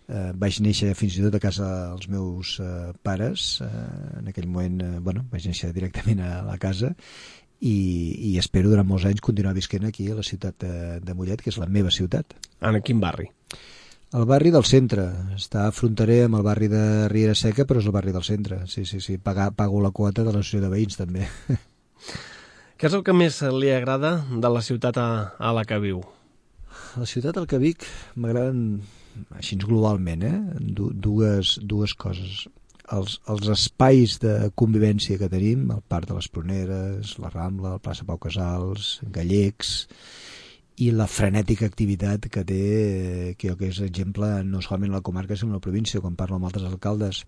eh, 0.08 0.32
vaig 0.36 0.60
néixer 0.66 0.94
fins 0.98 1.18
i 1.18 1.24
tot 1.26 1.36
a 1.38 1.44
casa 1.44 1.68
dels 1.94 2.10
meus 2.12 2.58
eh, 2.64 2.92
pares 3.04 3.48
eh, 3.66 3.72
en 4.22 4.32
aquell 4.32 4.48
moment 4.48 4.82
eh, 4.82 4.94
bueno, 5.00 5.26
vaig 5.32 5.48
néixer 5.50 5.74
directament 5.76 6.24
a 6.24 6.42
la 6.48 6.58
casa 6.62 6.94
i, 7.60 7.78
i 8.32 8.38
espero 8.38 8.70
durant 8.70 8.88
molts 8.88 9.08
anys 9.10 9.24
continuar 9.26 9.56
visquent 9.58 9.88
aquí 9.88 10.12
a 10.12 10.20
la 10.20 10.26
ciutat 10.26 10.60
de, 10.62 11.00
de 11.02 11.18
Mollet 11.18 11.42
que 11.42 11.50
és 11.54 11.60
la 11.62 11.70
meva 11.70 11.94
ciutat 11.94 12.38
En 12.62 12.82
quin 12.86 13.02
barri? 13.02 13.32
El 14.16 14.24
barri 14.24 14.54
del 14.56 14.64
centre. 14.64 15.04
Està 15.36 15.66
fronterer 15.76 16.22
amb 16.26 16.38
el 16.40 16.44
barri 16.46 16.70
de 16.72 16.82
Riera 17.12 17.34
Seca, 17.36 17.66
però 17.68 17.82
és 17.82 17.90
el 17.90 17.92
barri 17.92 18.14
del 18.16 18.24
centre. 18.24 18.62
Sí, 18.72 18.86
sí, 18.88 19.02
sí. 19.04 19.18
Paga, 19.20 19.50
pago 19.52 19.82
la 19.84 19.92
quota 19.92 20.24
de 20.24 20.32
l'associació 20.32 20.62
de 20.64 20.70
veïns, 20.72 20.96
també. 20.96 21.26
Què 22.80 22.88
és 22.88 22.96
el 22.96 23.04
que 23.04 23.16
més 23.18 23.42
li 23.58 23.74
agrada 23.74 24.14
de 24.32 24.52
la 24.54 24.62
ciutat 24.64 25.00
a, 25.02 25.10
a 25.36 25.52
la 25.52 25.66
que 25.68 25.82
viu? 25.84 26.00
La 26.96 27.08
ciutat 27.10 27.36
al 27.42 27.50
que 27.52 27.60
vic 27.60 27.84
m'agraden, 28.16 28.80
així 29.38 29.58
globalment, 29.62 30.24
eh? 30.28 30.38
dues, 30.60 31.58
dues 31.64 31.94
coses. 31.98 32.46
Els, 32.96 33.18
els 33.28 33.50
espais 33.52 34.16
de 34.24 34.34
convivència 34.56 35.20
que 35.20 35.28
tenim, 35.32 35.66
el 35.76 35.84
Parc 35.92 36.08
de 36.08 36.16
les 36.16 36.30
Proneres, 36.32 37.18
la 37.20 37.32
Rambla, 37.34 37.76
el 37.76 37.84
plaça 37.84 38.08
Pau 38.08 38.20
Casals, 38.24 38.98
Gallecs 39.12 39.74
i 40.78 40.92
la 40.94 41.08
frenètica 41.10 41.66
activitat 41.66 42.28
que 42.30 42.44
té, 42.46 42.64
que 43.40 43.50
jo 43.50 43.58
que 43.58 43.72
és 43.72 43.82
exemple 43.82 44.30
no 44.46 44.62
solament 44.62 44.94
la 44.94 45.02
comarca 45.02 45.36
sinó 45.36 45.58
la 45.58 45.64
província, 45.64 46.02
quan 46.04 46.16
parlo 46.16 46.38
amb 46.38 46.48
altres 46.50 46.68
alcaldes 46.70 47.24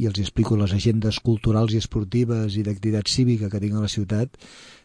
i 0.00 0.08
els 0.08 0.20
explico 0.22 0.56
les 0.56 0.72
agendes 0.72 1.18
culturals 1.20 1.74
i 1.74 1.82
esportives 1.82 2.56
i 2.56 2.64
d'activitat 2.64 3.10
cívica 3.12 3.50
que 3.52 3.60
tinc 3.60 3.76
a 3.76 3.84
la 3.84 3.92
ciutat, 3.92 4.38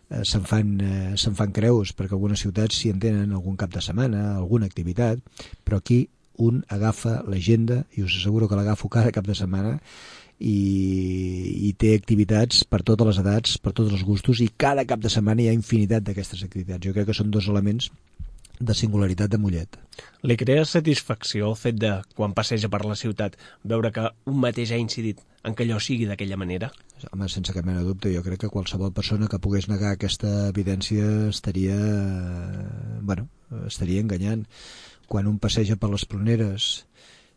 eh, 0.09 0.23
se'n 0.27 0.43
fan, 0.49 0.73
eh, 0.81 1.13
se 1.15 1.31
fan 1.37 1.53
creus, 1.55 1.93
perquè 1.95 2.17
algunes 2.17 2.43
ciutats 2.43 2.75
s'hi 2.75 2.91
entenen 2.91 3.31
algun 3.31 3.55
cap 3.55 3.71
de 3.71 3.81
setmana, 3.81 4.35
alguna 4.35 4.67
activitat, 4.67 5.23
però 5.63 5.79
aquí 5.79 6.03
un 6.41 6.63
agafa 6.69 7.21
l'agenda, 7.29 7.83
i 7.97 8.03
us 8.03 8.17
asseguro 8.17 8.47
que 8.49 8.57
l'agafo 8.57 8.89
cada 8.89 9.11
cap 9.11 9.27
de 9.27 9.35
setmana, 9.37 9.77
i, 10.39 11.69
i 11.69 11.73
té 11.79 11.93
activitats 11.95 12.63
per 12.67 12.81
totes 12.83 13.07
les 13.11 13.19
edats, 13.21 13.57
per 13.61 13.71
tots 13.71 13.93
els 13.93 14.03
gustos 14.03 14.41
i 14.43 14.49
cada 14.57 14.85
cap 14.89 14.99
de 15.03 15.11
setmana 15.13 15.43
hi 15.43 15.51
ha 15.51 15.55
infinitat 15.55 16.03
d'aquestes 16.03 16.43
activitats. 16.43 16.83
Jo 16.85 16.95
crec 16.95 17.07
que 17.09 17.17
són 17.17 17.31
dos 17.31 17.47
elements 17.51 17.91
de 18.59 18.73
singularitat 18.77 19.31
de 19.31 19.39
Mollet. 19.41 19.77
Li 20.23 20.37
crea 20.39 20.63
satisfacció 20.65 21.49
el 21.51 21.59
fet 21.59 21.77
de, 21.79 21.93
quan 22.15 22.35
passeja 22.37 22.69
per 22.71 22.83
la 22.85 22.97
ciutat, 22.99 23.37
veure 23.63 23.91
que 23.91 24.07
un 24.29 24.39
mateix 24.43 24.71
ha 24.71 24.79
incidit 24.81 25.21
en 25.43 25.55
que 25.55 25.65
allò 25.65 25.79
sigui 25.83 26.07
d'aquella 26.07 26.37
manera? 26.39 26.69
Home, 27.11 27.27
sense 27.27 27.51
cap 27.51 27.65
mena 27.67 27.81
de 27.81 27.89
dubte, 27.89 28.11
jo 28.13 28.23
crec 28.23 28.45
que 28.45 28.51
qualsevol 28.53 28.93
persona 28.95 29.27
que 29.27 29.41
pogués 29.43 29.67
negar 29.67 29.93
aquesta 29.95 30.47
evidència 30.47 31.27
estaria, 31.27 31.75
bueno, 33.01 33.27
estaria 33.67 34.03
enganyant. 34.03 34.45
Quan 35.07 35.27
un 35.29 35.39
passeja 35.41 35.77
per 35.79 35.91
les 35.91 36.05
proneres 36.09 36.85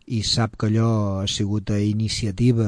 i 0.06 0.22
sap 0.22 0.54
que 0.54 0.68
allò 0.68 1.22
ha 1.22 1.26
sigut 1.26 1.70
a 1.74 1.80
iniciativa 1.82 2.66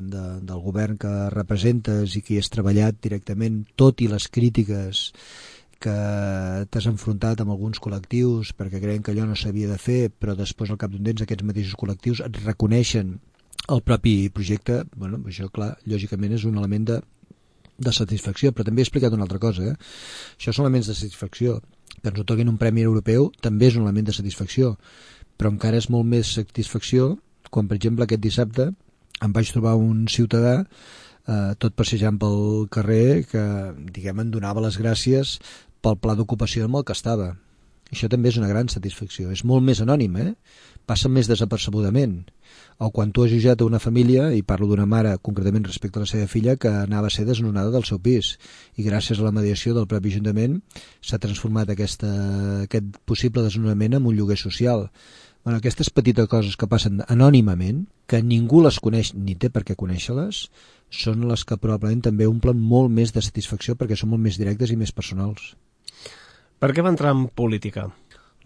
de, 0.00 0.24
del 0.44 0.60
govern 0.64 0.98
que 1.00 1.12
representes 1.32 2.16
i 2.18 2.22
que 2.24 2.34
hi 2.34 2.40
has 2.42 2.52
treballat 2.52 2.98
directament, 3.00 3.62
tot 3.80 4.04
i 4.04 4.10
les 4.12 4.28
crítiques 4.28 5.06
que 5.80 5.94
t'has 6.72 6.88
enfrontat 6.88 7.40
amb 7.40 7.52
alguns 7.52 7.80
col·lectius 7.84 8.52
perquè 8.56 8.80
creien 8.82 9.02
que 9.04 9.12
allò 9.12 9.26
no 9.28 9.36
s'havia 9.36 9.70
de 9.72 9.80
fer, 9.80 10.10
però 10.10 10.36
després 10.36 10.72
al 10.72 10.80
cap 10.80 10.92
d'un 10.92 11.04
temps 11.04 11.24
aquests 11.24 11.48
mateixos 11.48 11.80
col·lectius 11.80 12.22
et 12.24 12.40
reconeixen 12.44 13.16
el 13.72 13.82
propi 13.82 14.28
projecte, 14.30 14.84
bueno, 14.94 15.18
això 15.26 15.48
clar, 15.52 15.74
lògicament 15.90 16.36
és 16.36 16.44
un 16.48 16.60
element 16.60 16.86
de, 16.92 17.00
de 17.78 17.92
satisfacció, 17.92 18.52
però 18.52 18.66
també 18.66 18.82
he 18.82 18.86
explicat 18.86 19.14
una 19.14 19.26
altra 19.26 19.40
cosa, 19.42 19.72
eh? 19.72 19.76
això 20.36 20.52
són 20.52 20.66
elements 20.66 20.90
de 20.90 20.96
satisfacció, 20.96 21.60
que 22.02 22.10
ens 22.10 22.20
otorguin 22.20 22.50
un 22.52 22.58
premi 22.60 22.84
europeu 22.84 23.30
també 23.44 23.70
és 23.70 23.78
un 23.78 23.86
element 23.86 24.08
de 24.08 24.16
satisfacció, 24.16 24.74
però 25.36 25.52
encara 25.52 25.80
és 25.80 25.90
molt 25.92 26.08
més 26.08 26.34
satisfacció 26.38 27.14
quan, 27.50 27.68
per 27.68 27.78
exemple, 27.78 28.04
aquest 28.04 28.22
dissabte 28.22 28.70
em 29.24 29.32
vaig 29.32 29.50
trobar 29.52 29.76
un 29.80 30.04
ciutadà 30.12 30.58
eh, 30.62 31.52
tot 31.62 31.76
passejant 31.76 32.18
pel 32.20 32.68
carrer 32.72 33.24
que, 33.30 33.44
diguem, 33.92 34.24
em 34.24 34.32
donava 34.34 34.64
les 34.64 34.78
gràcies 34.80 35.38
pel 35.84 35.98
pla 36.02 36.16
d'ocupació 36.18 36.66
amb 36.66 36.80
el 36.80 36.86
que 36.88 36.96
estava. 36.96 37.34
Això 37.92 38.08
també 38.10 38.32
és 38.32 38.38
una 38.40 38.48
gran 38.50 38.70
satisfacció. 38.72 39.30
És 39.30 39.44
molt 39.46 39.62
més 39.62 39.80
anònim, 39.82 40.16
eh? 40.18 40.32
Passa 40.86 41.10
més 41.10 41.28
desapercebudament. 41.30 42.16
O 42.82 42.90
quan 42.94 43.12
tu 43.14 43.22
has 43.24 43.30
jutjat 43.30 43.62
una 43.62 43.78
família, 43.82 44.28
i 44.34 44.42
parlo 44.42 44.66
d'una 44.70 44.86
mare 44.90 45.16
concretament 45.22 45.66
respecte 45.66 46.00
a 46.00 46.04
la 46.04 46.10
seva 46.10 46.26
filla, 46.30 46.56
que 46.56 46.70
anava 46.70 47.10
a 47.10 47.14
ser 47.14 47.26
desnonada 47.26 47.70
del 47.74 47.86
seu 47.86 48.00
pis. 48.02 48.36
I 48.76 48.86
gràcies 48.86 49.20
a 49.20 49.26
la 49.26 49.34
mediació 49.34 49.74
del 49.74 49.86
propi 49.90 50.14
Ajuntament 50.14 50.60
s'ha 51.00 51.22
transformat 51.22 51.70
aquesta, 51.70 52.10
aquest 52.66 52.98
possible 53.06 53.46
desnonament 53.46 53.98
en 53.98 54.06
un 54.06 54.18
lloguer 54.18 54.38
social 54.40 54.88
bueno, 55.46 55.58
aquestes 55.58 55.90
petites 55.94 56.26
coses 56.26 56.56
que 56.58 56.66
passen 56.66 57.04
anònimament, 57.06 57.84
que 58.10 58.18
ningú 58.18 58.64
les 58.64 58.80
coneix 58.82 59.12
ni 59.14 59.36
té 59.38 59.46
per 59.54 59.60
què 59.62 59.76
conèixer-les, 59.78 60.40
són 60.90 61.22
les 61.30 61.44
que 61.46 61.54
probablement 61.62 62.02
també 62.02 62.26
omplen 62.26 62.58
molt 62.58 62.90
més 62.90 63.14
de 63.14 63.22
satisfacció 63.22 63.76
perquè 63.78 63.94
són 63.94 64.10
molt 64.10 64.24
més 64.24 64.40
directes 64.42 64.74
i 64.74 64.78
més 64.80 64.90
personals. 64.90 65.52
Per 66.56 66.70
què 66.72 66.80
va 66.80 66.88
entrar 66.88 67.10
en 67.12 67.26
política? 67.36 67.82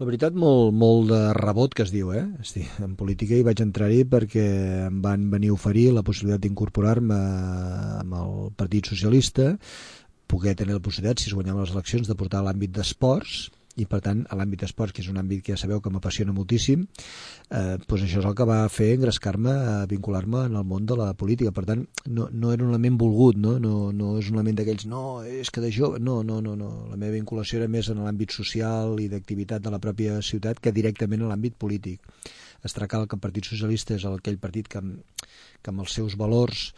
La 0.01 0.05
veritat, 0.07 0.35
molt, 0.35 0.73
molt 0.75 1.07
de 1.11 1.19
rebot 1.37 1.71
que 1.77 1.85
es 1.85 1.93
diu, 1.93 2.09
eh? 2.11 2.25
Hosti, 2.43 2.65
en 2.83 2.97
política 2.99 3.37
hi 3.37 3.45
vaig 3.47 3.61
entrar-hi 3.63 4.01
perquè 4.09 4.43
em 4.89 4.97
van 5.03 5.29
venir 5.31 5.53
a 5.53 5.55
oferir 5.55 5.85
la 5.95 6.03
possibilitat 6.03 6.43
d'incorporar-me 6.43 7.19
amb 8.01 8.17
el 8.19 8.33
Partit 8.59 8.89
Socialista, 8.91 9.53
poder 10.27 10.57
tenir 10.59 10.75
la 10.75 10.83
possibilitat, 10.83 11.23
si 11.23 11.31
es 11.31 11.37
guanyaven 11.37 11.63
les 11.63 11.71
eleccions, 11.71 12.09
de 12.09 12.17
portar 12.19 12.43
l'àmbit 12.43 12.73
d'esports, 12.75 13.45
i 13.81 13.87
per 13.89 14.01
tant 14.05 14.23
a 14.29 14.37
l'àmbit 14.37 14.63
d'esports, 14.63 14.93
que 14.93 15.03
és 15.03 15.09
un 15.11 15.19
àmbit 15.21 15.43
que 15.45 15.55
ja 15.55 15.59
sabeu 15.59 15.81
que 15.81 15.91
m'apassiona 15.93 16.35
moltíssim 16.35 16.85
eh, 16.85 17.77
doncs 17.87 18.05
això 18.05 18.21
és 18.21 18.27
el 18.29 18.35
que 18.37 18.47
va 18.47 18.59
fer 18.69 18.91
engrescar-me 18.95 19.53
a 19.73 19.75
vincular-me 19.89 20.45
en 20.49 20.57
el 20.59 20.67
món 20.67 20.85
de 20.89 20.97
la 20.99 21.11
política. 21.17 21.53
Per 21.55 21.65
tant 21.67 21.85
no, 22.07 22.27
no 22.31 22.53
era 22.53 22.65
un 22.65 22.71
element 22.73 22.99
volgut 23.01 23.39
no, 23.41 23.57
no, 23.63 23.91
no 23.95 24.13
és 24.19 24.29
un 24.31 24.39
element 24.39 24.61
d'aquells 24.61 24.87
no, 24.91 25.03
és 25.25 25.51
que 25.51 25.63
de 25.63 25.71
jove, 25.73 25.99
no, 25.99 26.21
no, 26.27 26.41
no, 26.45 26.55
no. 26.59 26.71
La 26.91 26.99
meva 26.99 27.15
vinculació 27.17 27.61
era 27.61 27.71
més 27.71 27.89
en 27.91 28.03
l'àmbit 28.05 28.35
social 28.35 28.99
i 29.01 29.09
d'activitat 29.11 29.63
de 29.65 29.73
la 29.73 29.81
pròpia 29.83 30.21
ciutat 30.25 30.61
que 30.61 30.75
directament 30.75 31.25
en 31.25 31.33
l'àmbit 31.33 31.57
polític 31.59 32.01
es 32.63 32.75
tracta 32.77 33.05
que 33.07 33.17
el 33.17 33.23
Partit 33.23 33.47
Socialista 33.49 33.95
és 33.97 34.05
aquell 34.05 34.37
partit 34.41 34.69
que, 34.71 34.81
que 35.61 35.73
amb 35.73 35.83
els 35.83 35.95
seus 35.97 36.17
valors 36.19 36.71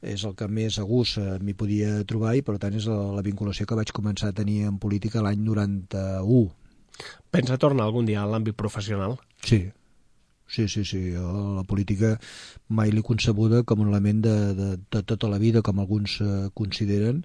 és 0.00 0.24
el 0.24 0.36
que 0.36 0.48
més 0.48 0.78
a 0.78 0.86
gust 0.88 1.20
eh, 1.20 1.38
m'hi 1.40 1.56
podia 1.56 2.00
trobar 2.08 2.36
i 2.36 2.44
per 2.46 2.58
tant 2.60 2.76
és 2.76 2.88
la, 2.90 3.00
la 3.16 3.24
vinculació 3.26 3.66
que 3.66 3.78
vaig 3.78 3.92
començar 3.96 4.30
a 4.30 4.36
tenir 4.36 4.62
en 4.68 4.78
política 4.82 5.24
l'any 5.24 5.42
91. 5.44 6.46
Pensa 7.32 7.60
tornar 7.60 7.86
algun 7.88 8.08
dia 8.08 8.22
a 8.22 8.28
l'àmbit 8.28 8.56
professional? 8.58 9.16
Sí, 9.44 9.64
Sí, 10.50 10.66
sí, 10.66 10.84
sí. 10.84 11.00
La 11.14 11.62
política 11.62 12.16
mai 12.74 12.90
l'he 12.90 13.04
concebuda 13.06 13.62
com 13.62 13.84
un 13.84 13.92
element 13.92 14.24
de, 14.24 14.32
de, 14.58 14.70
de 14.82 15.02
tota 15.06 15.28
la 15.30 15.38
vida, 15.38 15.62
com 15.62 15.78
alguns 15.78 16.16
eh, 16.24 16.48
consideren, 16.58 17.20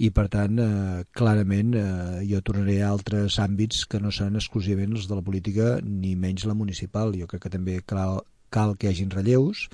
i 0.00 0.08
per 0.16 0.24
tant, 0.32 0.56
eh, 0.64 1.02
clarament, 1.12 1.74
eh, 1.76 2.22
jo 2.30 2.40
tornaré 2.40 2.78
a 2.80 2.88
altres 2.94 3.36
àmbits 3.44 3.84
que 3.84 4.00
no 4.00 4.08
seran 4.08 4.40
exclusivament 4.40 4.96
els 4.96 5.10
de 5.10 5.18
la 5.18 5.26
política, 5.26 5.76
ni 5.84 6.14
menys 6.16 6.48
la 6.48 6.56
municipal. 6.56 7.12
Jo 7.20 7.28
crec 7.28 7.44
que 7.44 7.52
també 7.52 7.76
cal, 7.84 8.22
cal 8.48 8.72
que 8.78 8.88
hi 8.88 8.94
hagin 8.94 9.12
relleus, 9.12 9.68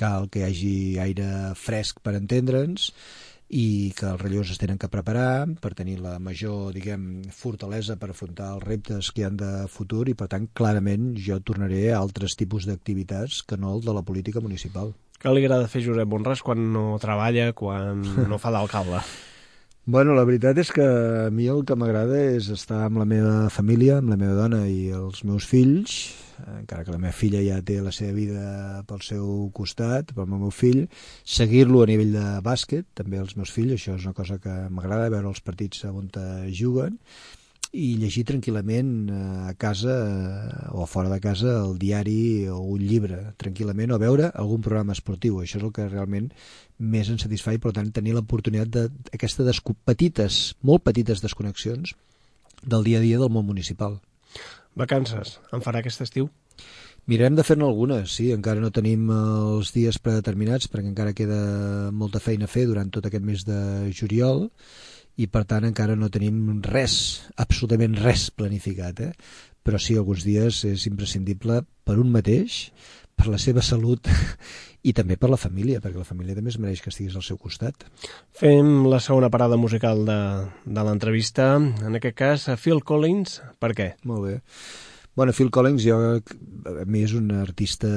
cal 0.00 0.30
que 0.32 0.40
hi 0.40 0.48
hagi 0.48 0.74
aire 1.04 1.28
fresc 1.60 2.00
per 2.00 2.16
entendre'ns, 2.16 2.88
i 3.54 3.92
que 3.94 4.08
els 4.10 4.18
relleus 4.18 4.50
es 4.50 4.58
tenen 4.58 4.80
que 4.82 4.90
preparar 4.90 5.46
per 5.62 5.76
tenir 5.78 6.00
la 6.02 6.16
major, 6.18 6.72
diguem, 6.74 7.22
fortalesa 7.30 7.94
per 8.00 8.10
afrontar 8.10 8.50
els 8.56 8.64
reptes 8.66 9.12
que 9.14 9.22
hi 9.22 9.26
han 9.28 9.38
de 9.38 9.50
futur 9.70 10.08
i, 10.10 10.16
per 10.18 10.26
tant, 10.32 10.48
clarament 10.58 11.12
jo 11.14 11.38
tornaré 11.38 11.84
a 11.92 12.00
altres 12.00 12.34
tipus 12.40 12.66
d'activitats 12.66 13.44
que 13.46 13.58
no 13.60 13.76
el 13.76 13.84
de 13.86 13.94
la 13.94 14.02
política 14.02 14.42
municipal. 14.42 14.90
Què 15.22 15.30
li 15.30 15.44
agrada 15.44 15.70
fer 15.70 15.84
Josep 15.84 16.10
Bonràs 16.10 16.42
quan 16.42 16.66
no 16.74 16.98
treballa, 17.00 17.52
quan 17.54 18.02
no 18.28 18.40
fa 18.42 18.52
d'alcalde? 18.54 19.04
Bueno, 19.84 20.14
la 20.16 20.22
veritat 20.24 20.56
és 20.56 20.70
que 20.72 20.80
a 20.80 21.26
mi 21.28 21.44
el 21.52 21.58
que 21.68 21.74
m'agrada 21.76 22.16
és 22.32 22.46
estar 22.48 22.86
amb 22.86 23.02
la 23.02 23.04
meva 23.04 23.50
família, 23.52 23.98
amb 24.00 24.14
la 24.14 24.16
meva 24.16 24.32
dona 24.38 24.62
i 24.64 24.86
els 24.96 25.20
meus 25.28 25.44
fills, 25.44 25.98
encara 26.58 26.84
que 26.84 26.94
la 26.94 27.00
meva 27.02 27.14
filla 27.16 27.42
ja 27.44 27.60
té 27.62 27.80
la 27.82 27.92
seva 27.94 28.14
vida 28.16 28.82
pel 28.88 29.04
seu 29.06 29.28
costat, 29.56 30.14
pel 30.16 30.28
meu 30.30 30.50
fill, 30.54 30.84
seguir-lo 31.24 31.84
a 31.84 31.88
nivell 31.90 32.12
de 32.16 32.26
bàsquet, 32.44 32.88
també 32.94 33.20
els 33.22 33.36
meus 33.38 33.52
fills, 33.54 33.76
això 33.76 33.96
és 33.98 34.04
una 34.08 34.16
cosa 34.16 34.40
que 34.42 34.54
m'agrada, 34.70 35.12
veure 35.12 35.32
els 35.32 35.44
partits 35.44 35.84
on 35.90 36.10
juguen, 36.50 37.00
i 37.74 37.94
llegir 37.98 38.22
tranquil·lament 38.28 38.90
eh, 39.10 39.20
a 39.50 39.54
casa 39.58 39.94
eh, 39.94 40.68
o 40.78 40.86
fora 40.86 41.10
de 41.10 41.18
casa 41.22 41.56
el 41.64 41.76
diari 41.80 42.46
o 42.48 42.60
un 42.76 42.84
llibre 42.86 43.34
tranquil·lament 43.40 43.94
o 43.94 43.98
veure 43.98 44.30
algun 44.30 44.62
programa 44.62 44.94
esportiu. 44.94 45.40
Això 45.42 45.58
és 45.58 45.66
el 45.66 45.74
que 45.74 45.88
realment 45.88 46.30
més 46.78 47.10
ens 47.10 47.26
satisfà 47.26 47.54
i 47.54 47.60
per 47.62 47.74
tant 47.76 47.90
tenir 47.94 48.14
l'oportunitat 48.14 48.70
d'aquestes 49.10 49.62
petites, 49.84 50.42
molt 50.62 50.86
petites 50.86 51.22
desconnexions 51.24 51.94
del 52.62 52.86
dia 52.86 53.00
a 53.02 53.04
dia 53.04 53.18
del 53.20 53.32
món 53.32 53.46
municipal. 53.46 53.98
Vacances, 54.78 55.38
en 55.54 55.62
farà 55.62 55.80
aquest 55.80 56.02
estiu? 56.04 56.28
Mirem 57.10 57.36
de 57.36 57.44
fer-ne 57.44 57.66
algunes, 57.66 58.14
sí, 58.16 58.30
encara 58.32 58.62
no 58.62 58.72
tenim 58.72 59.10
els 59.12 59.74
dies 59.74 59.98
predeterminats 60.00 60.70
perquè 60.72 60.88
encara 60.88 61.12
queda 61.16 61.40
molta 61.92 62.22
feina 62.22 62.48
a 62.48 62.52
fer 62.52 62.64
durant 62.70 62.88
tot 62.90 63.06
aquest 63.06 63.24
mes 63.28 63.44
de 63.44 63.58
juliol 63.92 64.46
i 65.20 65.28
per 65.30 65.44
tant 65.50 65.66
encara 65.68 65.98
no 66.00 66.08
tenim 66.10 66.62
res, 66.64 66.94
absolutament 67.36 67.98
res 68.00 68.30
planificat, 68.34 69.04
eh? 69.04 69.12
però 69.64 69.78
sí, 69.78 69.98
alguns 70.00 70.24
dies 70.24 70.64
és 70.68 70.86
imprescindible 70.88 71.60
per 71.84 71.98
un 72.00 72.10
mateix, 72.12 72.70
per 73.14 73.28
la 73.30 73.38
seva 73.38 73.62
salut 73.62 74.08
i 74.84 74.92
també 74.92 75.16
per 75.16 75.30
la 75.32 75.40
família, 75.40 75.80
perquè 75.80 75.96
la 75.96 76.08
família 76.08 76.36
també 76.36 76.52
es 76.52 76.58
mereix 76.60 76.82
que 76.84 76.90
estiguis 76.92 77.16
al 77.16 77.24
seu 77.24 77.38
costat. 77.40 77.86
Fem 78.36 78.84
la 78.90 79.00
segona 79.00 79.30
parada 79.32 79.56
musical 79.56 80.04
de, 80.08 80.18
de 80.64 80.84
l'entrevista, 80.84 81.54
en 81.56 81.96
aquest 81.96 82.18
cas 82.18 82.48
a 82.52 82.58
Phil 82.60 82.84
Collins, 82.84 83.40
per 83.58 83.72
què? 83.76 83.94
Molt 84.04 84.28
bé. 84.28 84.34
Bueno, 85.16 85.32
Phil 85.32 85.50
Collins 85.54 85.86
jo, 85.86 85.96
a 86.68 86.84
mi 86.90 87.04
és 87.06 87.14
un 87.16 87.30
artista 87.38 87.88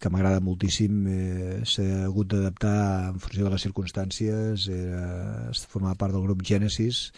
que 0.00 0.10
m'agrada 0.10 0.42
moltíssim 0.42 1.04
eh, 1.06 1.58
s'ha 1.64 2.06
hagut 2.08 2.32
d'adaptar 2.32 3.12
en 3.12 3.20
funció 3.22 3.46
de 3.46 3.52
les 3.54 3.62
circumstàncies 3.62 4.66
era, 4.74 5.52
formava 5.70 5.94
part 6.00 6.16
del 6.16 6.24
grup 6.26 6.42
Genesis 6.42 7.12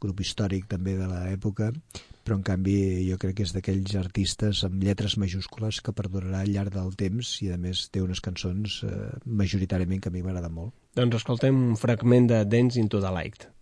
grup 0.00 0.22
històric 0.24 0.64
també 0.70 0.96
de 0.96 1.08
l'època 1.10 1.70
però 2.24 2.38
en 2.40 2.44
canvi 2.46 2.76
jo 3.06 3.18
crec 3.20 3.38
que 3.38 3.46
és 3.46 3.54
d'aquells 3.54 3.94
artistes 4.00 4.64
amb 4.66 4.82
lletres 4.82 5.18
majúscules 5.20 5.80
que 5.84 5.94
perdurarà 5.96 6.42
al 6.42 6.52
llarg 6.54 6.74
del 6.74 6.94
temps 6.98 7.36
i 7.44 7.52
a 7.54 7.58
més 7.60 7.86
té 7.92 8.02
unes 8.04 8.24
cançons 8.24 8.80
eh, 8.88 8.94
majoritàriament 9.24 10.02
que 10.02 10.12
a 10.12 10.14
mi 10.14 10.24
m'agrada 10.24 10.52
molt. 10.52 10.74
Doncs 10.96 11.20
escoltem 11.22 11.58
un 11.72 11.76
fragment 11.80 12.30
de 12.30 12.44
Dance 12.48 12.80
into 12.80 13.02
the 13.02 13.12
Light. 13.12 13.53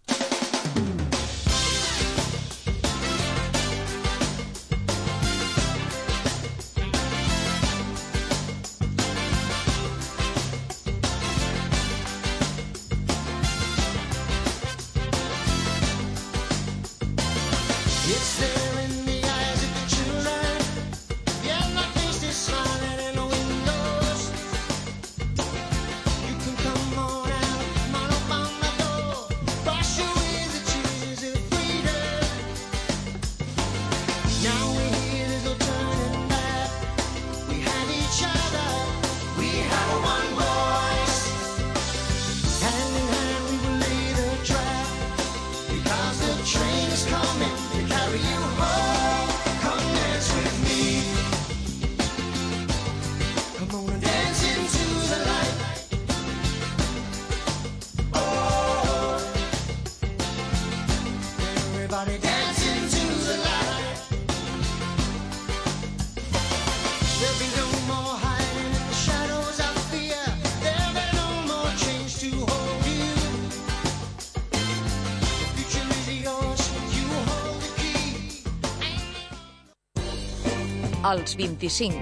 Als 81.12 81.36
25. 81.36 81.92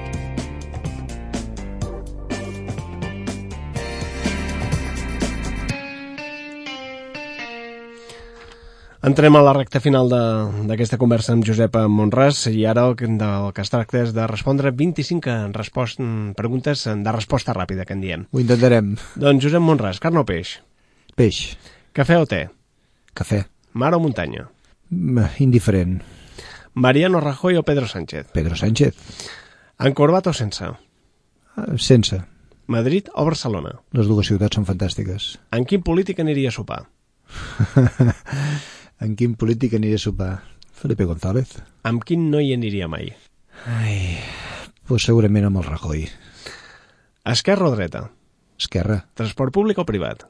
Entrem 9.03 9.35
a 9.35 9.41
la 9.43 9.55
recta 9.57 9.81
final 9.81 10.11
d'aquesta 10.13 10.99
conversa 11.01 11.33
amb 11.33 11.43
Josep 11.49 11.75
Monràs 11.91 12.45
i 12.53 12.67
ara 12.69 12.85
el, 12.87 12.95
del 13.01 13.49
que 13.57 13.65
es 13.65 13.73
tracta 13.73 14.05
és 14.05 14.13
de 14.15 14.29
respondre 14.31 14.71
25 14.77 15.35
respost, 15.57 16.05
preguntes 16.37 16.85
de 16.85 17.17
resposta 17.17 17.57
ràpida, 17.57 17.89
que 17.89 17.97
en 17.97 18.05
diem. 18.05 18.29
Ho 18.31 18.45
intentarem. 18.45 18.95
Doncs 19.17 19.49
Josep 19.49 19.65
Monràs, 19.65 19.99
carn 20.05 20.21
o 20.21 20.27
peix? 20.29 20.59
Peix. 21.19 21.43
Cafè 21.97 22.21
o 22.21 22.31
te? 22.31 22.45
Cafè. 23.17 23.43
Mar 23.73 23.95
o 23.97 24.05
muntanya? 24.05 24.47
Indiferent. 25.43 26.20
Mariano 26.75 27.21
Rajoy 27.21 27.57
o 27.57 27.63
Pedro 27.63 27.87
Sánchez? 27.87 28.29
Pedro 28.33 28.57
Sánchez. 28.57 28.95
Encorbat 29.79 30.27
o 30.29 30.33
sense? 30.33 30.65
Uh, 31.57 31.77
sense. 31.79 32.23
Madrid 32.67 33.09
o 33.15 33.25
Barcelona? 33.25 33.81
Les 33.91 34.07
dues 34.07 34.29
ciutats 34.31 34.55
són 34.55 34.69
fantàstiques. 34.69 35.35
En 35.51 35.67
quin 35.67 35.83
polític 35.83 36.21
aniria 36.23 36.53
a 36.53 36.55
sopar? 36.55 36.85
en 39.05 39.17
quin 39.19 39.35
polític 39.35 39.75
aniria 39.75 39.99
a 39.99 40.05
sopar? 40.05 40.33
Felipe 40.71 41.05
González. 41.05 41.59
Amb 41.83 42.07
quin 42.07 42.31
no 42.31 42.39
hi 42.41 42.55
aniria 42.55 42.87
mai? 42.89 43.11
Ai, 43.67 44.17
pues 44.87 45.05
segurament 45.11 45.51
amb 45.51 45.61
el 45.61 45.67
Rajoy. 45.67 46.07
Esquerra 47.27 47.69
o 47.69 47.75
dreta? 47.75 48.07
Esquerra. 48.61 49.03
Transport 49.19 49.53
públic 49.53 49.83
o 49.83 49.85
privat? 49.89 50.25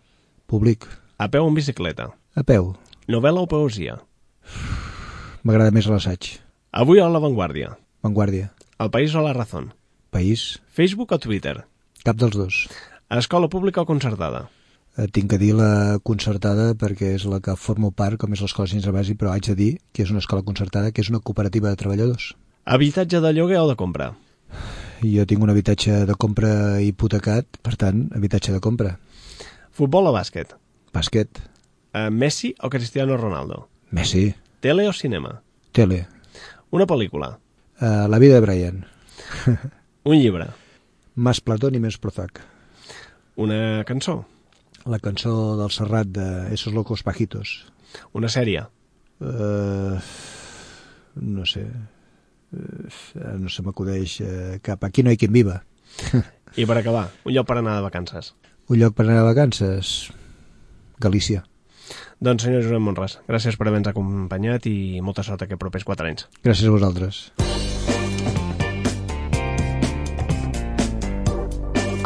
Públic. 0.51 0.89
A 1.21 1.29
peu 1.29 1.45
o 1.45 1.51
en 1.53 1.55
bicicleta? 1.55 2.09
A 2.35 2.43
peu. 2.47 2.73
Novel·la 3.11 3.45
o 3.45 3.51
poesia? 3.51 4.01
M'agrada 5.43 5.73
més 5.73 5.87
l'assaig. 5.89 6.35
Avui 6.77 7.01
a 7.01 7.09
La 7.09 7.21
Vanguardia. 7.23 7.73
Vanguardia. 8.05 8.51
El 8.79 8.91
País 8.93 9.15
o 9.17 9.23
La 9.25 9.33
Razón. 9.33 9.73
País. 10.11 10.61
Facebook 10.69 11.13
o 11.17 11.19
Twitter. 11.19 11.63
Cap 12.05 12.19
dels 12.21 12.37
dos. 12.37 12.59
Escola 13.09 13.49
pública 13.49 13.81
o 13.81 13.89
concertada. 13.89 14.51
Eh, 14.99 15.07
tinc 15.09 15.31
que 15.33 15.39
dir 15.41 15.55
la 15.57 15.99
concertada 16.05 16.75
perquè 16.77 17.15
és 17.17 17.25
la 17.25 17.41
que 17.41 17.57
formo 17.57 17.89
part, 17.91 18.19
com 18.21 18.37
és 18.37 18.43
l'escola 18.45 18.69
Ciència 18.69 18.93
Bàsic, 18.93 19.17
però 19.17 19.33
haig 19.33 19.49
de 19.49 19.57
dir 19.57 19.71
que 19.95 20.05
és 20.05 20.13
una 20.13 20.21
escola 20.21 20.45
concertada, 20.45 20.93
que 20.93 21.01
és 21.01 21.09
una 21.09 21.23
cooperativa 21.25 21.73
de 21.73 21.81
treballadors. 21.81 22.35
Habitatge 22.69 23.23
de 23.25 23.33
lloguer 23.33 23.63
o 23.63 23.71
de 23.71 23.79
compra? 23.81 24.11
Jo 25.01 25.25
tinc 25.25 25.41
un 25.41 25.55
habitatge 25.55 26.03
de 26.05 26.19
compra 26.21 26.53
hipotecat, 26.85 27.63
per 27.65 27.79
tant, 27.81 28.11
habitatge 28.13 28.53
de 28.53 28.61
compra. 28.61 28.99
Futbol 29.73 30.11
o 30.11 30.13
bàsquet? 30.13 30.53
Bàsquet. 30.93 31.41
Uh, 31.95 32.11
Messi 32.13 32.53
o 32.61 32.69
Cristiano 32.69 33.17
Ronaldo? 33.17 33.65
Messi. 33.91 34.35
Tele 34.61 34.87
o 34.89 34.93
cinema? 34.93 35.41
Tele. 35.73 36.07
Una 36.71 36.85
pel·lícula? 36.85 37.39
Uh, 37.81 38.05
la 38.13 38.19
vida 38.21 38.35
de 38.35 38.41
Brian. 38.45 38.83
Un 40.05 40.19
llibre? 40.21 40.51
Más 41.17 41.41
Platón 41.41 41.79
i 41.79 41.81
més 41.81 41.97
Prozac. 41.97 42.43
Una 43.41 43.81
cançó? 43.89 44.19
La 44.85 45.01
cançó 45.01 45.57
del 45.57 45.73
Serrat 45.73 46.13
de 46.13 46.53
Esos 46.53 46.77
locos 46.77 47.03
pajitos. 47.03 47.73
Una 48.13 48.29
sèrie? 48.29 48.67
Uh, 49.21 49.97
no 51.17 51.49
sé. 51.49 51.65
Uh, 52.53 52.93
no 53.41 53.49
se 53.49 53.65
m'acudeix 53.65 54.21
uh, 54.21 54.59
cap. 54.61 54.85
Aquí 54.85 55.03
no 55.03 55.13
hi 55.13 55.17
quien 55.17 55.33
viva. 55.33 55.63
I 56.61 56.69
per 56.69 56.77
acabar, 56.77 57.09
un 57.25 57.33
lloc 57.33 57.49
per 57.49 57.63
anar 57.63 57.79
de 57.79 57.87
vacances. 57.89 58.35
Un 58.69 58.77
lloc 58.77 58.93
per 58.93 59.09
anar 59.09 59.23
de 59.23 59.29
vacances? 59.33 60.11
Galícia. 61.01 61.47
Doncs 62.21 62.47
senyor 62.47 62.67
Josep 62.67 62.85
Monràs, 62.85 63.19
gràcies 63.29 63.57
per 63.57 63.69
haver-nos 63.69 63.93
acompanyat 63.93 64.69
i 64.71 65.01
molta 65.05 65.25
sort 65.27 65.47
aquests 65.47 65.61
propers 65.63 65.87
4 65.89 66.11
anys. 66.11 66.29
Gràcies 66.45 66.69
a 66.69 66.75
vosaltres. 66.75 67.25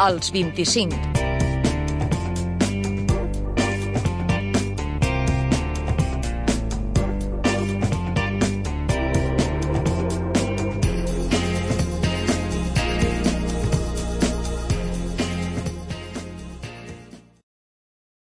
Els 0.05 0.31
25 0.35 1.14